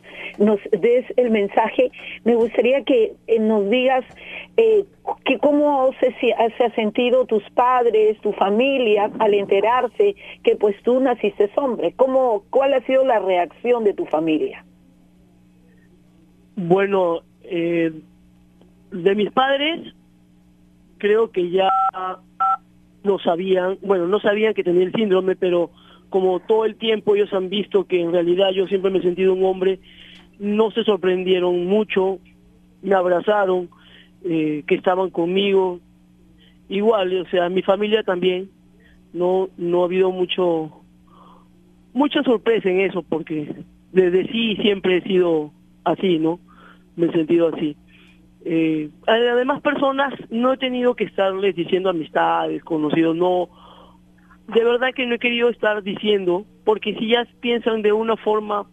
des 0.71 1.07
el 1.17 1.31
mensaje, 1.31 1.91
me 2.25 2.35
gustaría 2.35 2.85
que 2.85 3.15
eh, 3.27 3.39
nos 3.39 3.71
digas 3.71 4.05
eh, 4.59 4.85
que 5.25 5.39
cómo 5.39 5.95
se, 5.99 6.15
se 6.21 6.35
ha 6.35 6.75
sentido 6.75 7.25
tus 7.25 7.43
padres, 7.55 8.21
tu 8.21 8.35
familia 8.35 9.11
al 9.19 9.33
enterarse 9.33 10.15
que 10.45 10.57
pues 10.57 10.77
tú 10.83 11.01
naciste 11.01 11.51
hombre. 11.57 11.95
¿Cómo, 11.97 12.43
¿Cuál 12.51 12.75
ha 12.75 12.83
sido 12.83 13.07
la 13.07 13.19
reacción 13.19 13.83
de 13.85 13.95
tu 13.95 14.05
familia? 14.05 14.67
Bueno, 16.55 17.23
eh, 17.45 17.91
de 18.91 19.15
mis 19.15 19.31
padres, 19.31 19.95
creo 20.99 21.31
que 21.31 21.51
ya 21.51 21.71
no 23.03 23.19
sabían, 23.19 23.79
bueno, 23.83 24.07
no 24.07 24.21
sabían 24.21 24.55
que 24.55 24.65
tenía 24.65 24.85
el 24.85 24.93
síndrome, 24.93 25.37
pero 25.37 25.71
como 26.11 26.41
todo 26.41 26.65
el 26.65 26.77
tiempo 26.77 27.15
ellos 27.15 27.33
han 27.33 27.49
visto 27.49 27.85
que 27.85 28.01
en 28.01 28.13
realidad 28.13 28.51
yo 28.55 28.67
siempre 28.67 28.91
me 28.91 28.99
he 28.99 29.03
sentido 29.03 29.33
un 29.33 29.45
hombre, 29.45 29.79
no 30.39 30.71
se 30.71 30.85
sorprendieron 30.85 31.67
mucho, 31.67 32.19
me 32.83 32.95
abrazaron, 32.95 33.69
eh, 34.25 34.65
que 34.67 34.75
estaban 34.75 35.11
conmigo, 35.11 35.81
igual, 36.69 37.17
o 37.21 37.29
sea, 37.31 37.49
mi 37.49 37.63
familia 37.63 38.03
también, 38.03 38.51
no, 39.13 39.49
no 39.57 39.83
ha 39.83 39.85
habido 39.87 40.11
mucho, 40.11 40.83
mucha 41.93 42.23
sorpresa 42.23 42.69
en 42.69 42.81
eso, 42.81 43.03
porque 43.03 43.65
desde 43.93 44.27
sí 44.29 44.57
siempre 44.57 44.99
he 44.99 45.03
sido 45.03 45.53
así, 45.85 46.19
¿no? 46.19 46.39
Me 46.97 47.07
he 47.07 47.13
sentido 47.13 47.49
así. 47.55 47.77
Eh, 48.45 48.89
además 49.07 49.61
personas 49.61 50.15
no 50.31 50.55
he 50.55 50.57
tenido 50.57 50.95
que 50.95 51.05
estarles 51.05 51.55
diciendo 51.55 51.91
amistades, 51.91 52.65
conocidos, 52.65 53.15
no, 53.15 53.51
de 54.49 54.65
verdad 54.65 54.95
que 54.95 55.07
no 55.07 55.17
he 55.17 55.19
querido 55.19 55.51
estar 55.51 55.83
diciendo, 55.83 56.45
porque 56.65 56.95
si 56.95 57.11
ya 57.11 57.27
piensan 57.41 57.83
de 57.83 57.93
una 57.93 58.17
forma, 58.17 58.67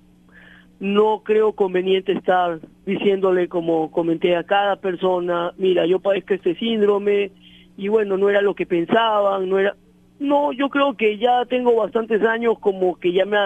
no 0.80 1.22
creo 1.24 1.54
conveniente 1.54 2.14
estar 2.14 2.60
diciéndole 2.86 3.48
como 3.48 3.92
comenté 3.92 4.36
a 4.36 4.44
cada 4.44 4.78
persona, 4.78 5.52
mira, 5.58 5.86
yo 5.86 6.00
padezco 6.00 6.34
este 6.34 6.56
síndrome, 6.56 7.32
y 7.76 7.90
bueno, 7.90 8.18
no 8.18 8.30
era 8.30 8.42
lo 8.42 8.56
que 8.56 8.66
pensaban, 8.66 9.50
no 9.50 9.60
era... 9.60 9.76
No, 10.20 10.52
yo 10.52 10.70
creo 10.70 10.98
que 10.98 11.20
ya 11.20 11.46
tengo 11.46 11.76
bastantes 11.76 12.24
años 12.24 12.58
como 12.60 12.96
que 13.00 13.14
ya 13.14 13.24
me, 13.26 13.38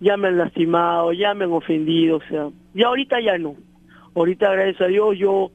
ya 0.00 0.18
me 0.18 0.28
han 0.28 0.36
lastimado, 0.36 1.14
ya 1.14 1.32
me 1.32 1.44
han 1.44 1.52
ofendido, 1.52 2.18
o 2.18 2.22
sea, 2.28 2.48
ya 2.74 2.88
ahorita 2.88 3.20
ya 3.20 3.38
no. 3.38 3.54
Ahorita, 4.14 4.52
gracias 4.52 4.82
a 4.82 4.86
Dios, 4.88 5.16
yo 5.16 5.50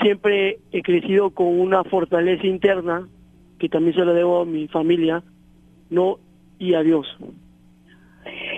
siempre 0.00 0.58
he 0.72 0.82
crecido 0.82 1.30
con 1.30 1.60
una 1.60 1.84
fortaleza 1.84 2.46
interna, 2.46 3.08
que 3.58 3.68
también 3.68 3.94
se 3.94 4.04
la 4.04 4.12
debo 4.12 4.42
a 4.42 4.44
mi 4.44 4.68
familia, 4.68 5.22
¿no? 5.90 6.18
Y 6.58 6.74
a 6.74 6.82
Dios. 6.82 7.06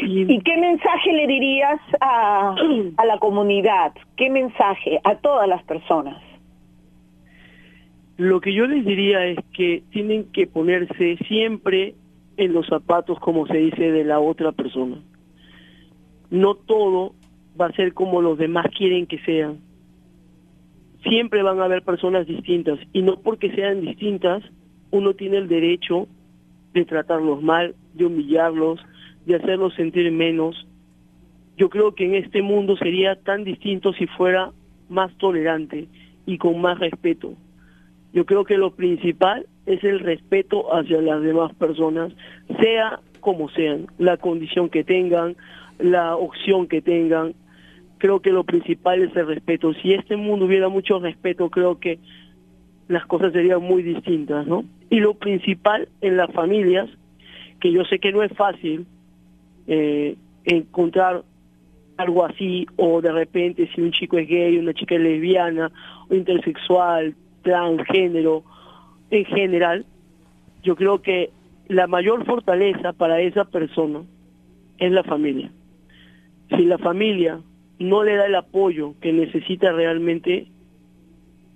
Y, 0.03 0.39
qué 0.41 0.57
mensaje 0.57 1.13
le 1.13 1.27
dirías 1.27 1.81
a, 2.01 2.55
a 2.97 3.05
la 3.05 3.19
comunidad? 3.19 3.93
¿Qué 4.17 4.31
mensaje 4.31 5.01
a 5.05 5.17
todas 5.17 5.49
las 5.49 5.63
personas? 5.65 6.23
Lo 8.17 8.41
que 8.41 8.53
yo 8.53 8.67
les 8.67 8.85
diría 8.85 9.27
es 9.27 9.39
que 9.53 9.83
tienen 9.91 10.33
que 10.33 10.47
ponerse 10.47 11.19
siempre 11.29 11.95
en 12.37 12.53
los 12.53 12.67
zapatos, 12.67 13.19
como 13.21 13.47
se 13.47 13.59
dice, 13.59 13.93
de 13.93 14.05
la 14.05 14.21
otra 14.21 14.53
persona. 14.53 14.99
No 16.31 16.55
todo 16.55 17.15
va 17.61 17.67
a 17.67 17.73
ser 17.73 17.93
como 17.95 18.23
los 18.23 18.39
demás 18.39 18.67
quieren 18.77 19.07
que 19.07 19.19
sean 19.21 19.59
siempre 21.03 21.43
van 21.43 21.61
a 21.61 21.65
haber 21.65 21.83
personas 21.83 22.27
distintas 22.27 22.79
y 22.93 23.03
no 23.03 23.21
porque 23.21 23.55
sean 23.55 23.81
distintas 23.81 24.43
uno 24.91 25.15
tiene 25.15 25.39
el 25.39 25.49
derecho 25.49 26.09
de 26.73 26.85
tratarlos 26.85 27.43
mal, 27.43 27.75
de 27.95 28.07
humillarlos, 28.07 28.81
de 29.27 29.37
hacerlos 29.37 29.75
sentir 29.75 30.11
menos. 30.13 30.67
Yo 31.57 31.69
creo 31.69 31.95
que 31.95 32.07
en 32.07 32.15
este 32.15 32.43
mundo 32.43 32.77
sería 32.77 33.17
tan 33.17 33.45
distinto 33.45 33.93
si 33.93 34.07
fuera 34.07 34.53
más 34.89 35.13
tolerante 35.19 35.89
y 36.25 36.39
con 36.39 36.61
más 36.61 36.79
respeto. 36.79 37.35
Yo 38.13 38.25
creo 38.25 38.45
que 38.45 38.57
lo 38.57 38.71
principal 38.75 39.47
es 39.67 39.85
el 39.85 40.01
respeto 40.01 40.75
hacia 40.75 41.03
las 41.03 41.23
demás 41.23 41.53
personas, 41.55 42.13
sea 42.61 43.01
como 43.21 43.51
sean, 43.51 43.87
la 43.99 44.17
condición 44.17 44.71
que 44.71 44.85
tengan, 44.85 45.37
la 45.79 46.17
opción 46.17 46.67
que 46.67 46.81
tengan, 46.81 47.35
creo 47.99 48.21
que 48.21 48.31
lo 48.31 48.45
principal 48.45 49.03
es 49.03 49.15
el 49.17 49.27
respeto. 49.27 49.75
Si 49.75 49.93
este 49.93 50.17
mundo 50.17 50.47
hubiera 50.47 50.69
mucho 50.69 50.99
respeto, 50.99 51.51
creo 51.51 51.79
que 51.79 51.99
las 52.89 53.05
cosas 53.07 53.33
serían 53.33 53.63
muy 53.63 53.83
distintas, 53.83 54.47
¿no? 54.47 54.65
Y 54.89 55.01
lo 55.01 55.15
principal 55.15 55.89
en 56.01 56.17
las 56.17 56.33
familias, 56.33 56.89
que 57.61 57.71
yo 57.73 57.85
sé 57.85 57.99
que 57.99 58.13
no 58.13 58.23
es 58.23 58.33
fácil 58.33 58.87
eh, 59.67 60.17
encontrar 60.45 61.23
algo 61.99 62.25
así, 62.25 62.67
o 62.77 63.01
de 63.03 63.13
repente 63.13 63.69
si 63.75 63.83
un 63.83 63.91
chico 63.91 64.17
es 64.19 64.29
gay, 64.29 64.57
una 64.57 64.73
chica 64.73 64.95
es 64.95 65.01
lesbiana, 65.01 65.71
o 66.09 66.15
intersexual, 66.15 67.15
transgénero, 67.43 68.45
en 69.11 69.25
general, 69.25 69.85
yo 70.63 70.77
creo 70.77 71.03
que 71.03 71.31
la 71.67 71.87
mayor 71.87 72.25
fortaleza 72.25 72.93
para 72.93 73.21
esa 73.21 73.45
persona 73.45 74.03
es 74.79 74.93
la 74.93 75.03
familia. 75.03 75.51
Si 76.51 76.65
la 76.65 76.79
familia 76.79 77.41
no 77.79 78.03
le 78.03 78.17
da 78.17 78.27
el 78.27 78.35
apoyo 78.35 78.95
que 79.01 79.13
necesita 79.13 79.73
realmente, 79.73 80.49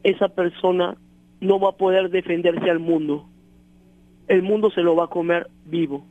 esa 0.05 0.29
persona 0.29 0.97
no 1.41 1.59
va 1.59 1.71
a 1.71 1.77
poder 1.77 2.11
defenderse 2.11 2.71
al 2.71 2.79
mundo. 2.79 3.27
El 4.29 4.43
mundo 4.43 4.71
se 4.71 4.83
lo 4.83 4.95
va 4.95 5.05
a 5.05 5.09
comer 5.09 5.49
vivo. 5.65 6.05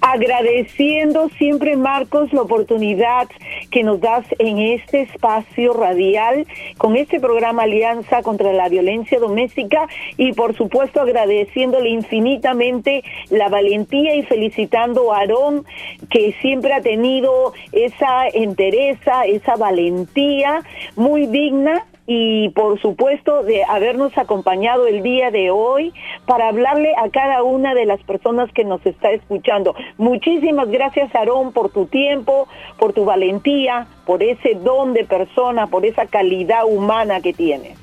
Agradeciendo 0.00 1.28
siempre, 1.38 1.76
Marcos, 1.76 2.32
la 2.32 2.42
oportunidad 2.42 3.28
que 3.74 3.82
nos 3.82 4.00
das 4.00 4.24
en 4.38 4.60
este 4.60 5.02
espacio 5.02 5.72
radial 5.72 6.46
con 6.78 6.94
este 6.94 7.18
programa 7.18 7.64
Alianza 7.64 8.22
contra 8.22 8.52
la 8.52 8.68
Violencia 8.68 9.18
Doméstica 9.18 9.88
y, 10.16 10.32
por 10.32 10.56
supuesto, 10.56 11.00
agradeciéndole 11.00 11.88
infinitamente 11.88 13.02
la 13.30 13.48
valentía 13.48 14.14
y 14.14 14.22
felicitando 14.22 15.12
a 15.12 15.18
Aarón, 15.18 15.64
que 16.08 16.36
siempre 16.40 16.72
ha 16.72 16.82
tenido 16.82 17.52
esa 17.72 18.28
entereza, 18.28 19.24
esa 19.24 19.56
valentía 19.56 20.62
muy 20.94 21.26
digna 21.26 21.84
y 22.06 22.50
por 22.50 22.80
supuesto 22.80 23.42
de 23.44 23.64
habernos 23.64 24.16
acompañado 24.18 24.86
el 24.86 25.02
día 25.02 25.30
de 25.30 25.50
hoy 25.50 25.92
para 26.26 26.48
hablarle 26.48 26.92
a 27.02 27.08
cada 27.08 27.42
una 27.42 27.74
de 27.74 27.86
las 27.86 28.02
personas 28.02 28.52
que 28.52 28.64
nos 28.64 28.84
está 28.84 29.10
escuchando. 29.12 29.74
Muchísimas 29.96 30.68
gracias 30.70 31.14
Aarón 31.14 31.52
por 31.52 31.70
tu 31.70 31.86
tiempo, 31.86 32.46
por 32.78 32.92
tu 32.92 33.04
valentía, 33.04 33.86
por 34.04 34.22
ese 34.22 34.54
don 34.54 34.92
de 34.92 35.04
persona, 35.04 35.66
por 35.66 35.86
esa 35.86 36.06
calidad 36.06 36.66
humana 36.66 37.20
que 37.22 37.32
tienes. 37.32 37.78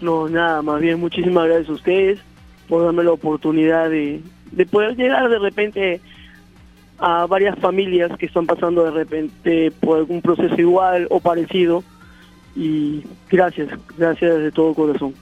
No, 0.00 0.28
nada, 0.28 0.62
más 0.62 0.80
bien 0.80 0.98
muchísimas 0.98 1.46
gracias 1.46 1.68
a 1.68 1.72
ustedes 1.72 2.20
por 2.68 2.84
darme 2.84 3.04
la 3.04 3.12
oportunidad 3.12 3.90
de, 3.90 4.22
de 4.52 4.66
poder 4.66 4.96
llegar 4.96 5.28
de 5.28 5.38
repente 5.38 6.00
a 6.98 7.26
varias 7.26 7.58
familias 7.58 8.16
que 8.16 8.26
están 8.26 8.46
pasando 8.46 8.84
de 8.84 8.90
repente 8.90 9.70
por 9.80 9.98
algún 9.98 10.22
proceso 10.22 10.54
igual 10.58 11.06
o 11.10 11.20
parecido 11.20 11.84
y 12.58 13.04
gracias, 13.30 13.68
gracias 13.96 14.38
de 14.38 14.50
todo 14.50 14.74
corazón. 14.74 15.14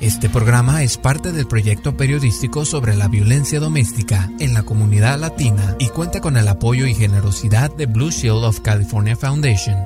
Este 0.00 0.30
programa 0.30 0.82
es 0.82 0.96
parte 0.96 1.30
del 1.30 1.46
proyecto 1.46 1.94
periodístico 1.94 2.64
sobre 2.64 2.96
la 2.96 3.06
violencia 3.06 3.60
doméstica 3.60 4.30
en 4.40 4.54
la 4.54 4.62
comunidad 4.62 5.18
latina 5.20 5.76
y 5.78 5.88
cuenta 5.90 6.22
con 6.22 6.38
el 6.38 6.48
apoyo 6.48 6.86
y 6.86 6.94
generosidad 6.94 7.70
de 7.76 7.84
Blue 7.84 8.10
Shield 8.10 8.44
of 8.44 8.60
California 8.60 9.14
Foundation. 9.14 9.76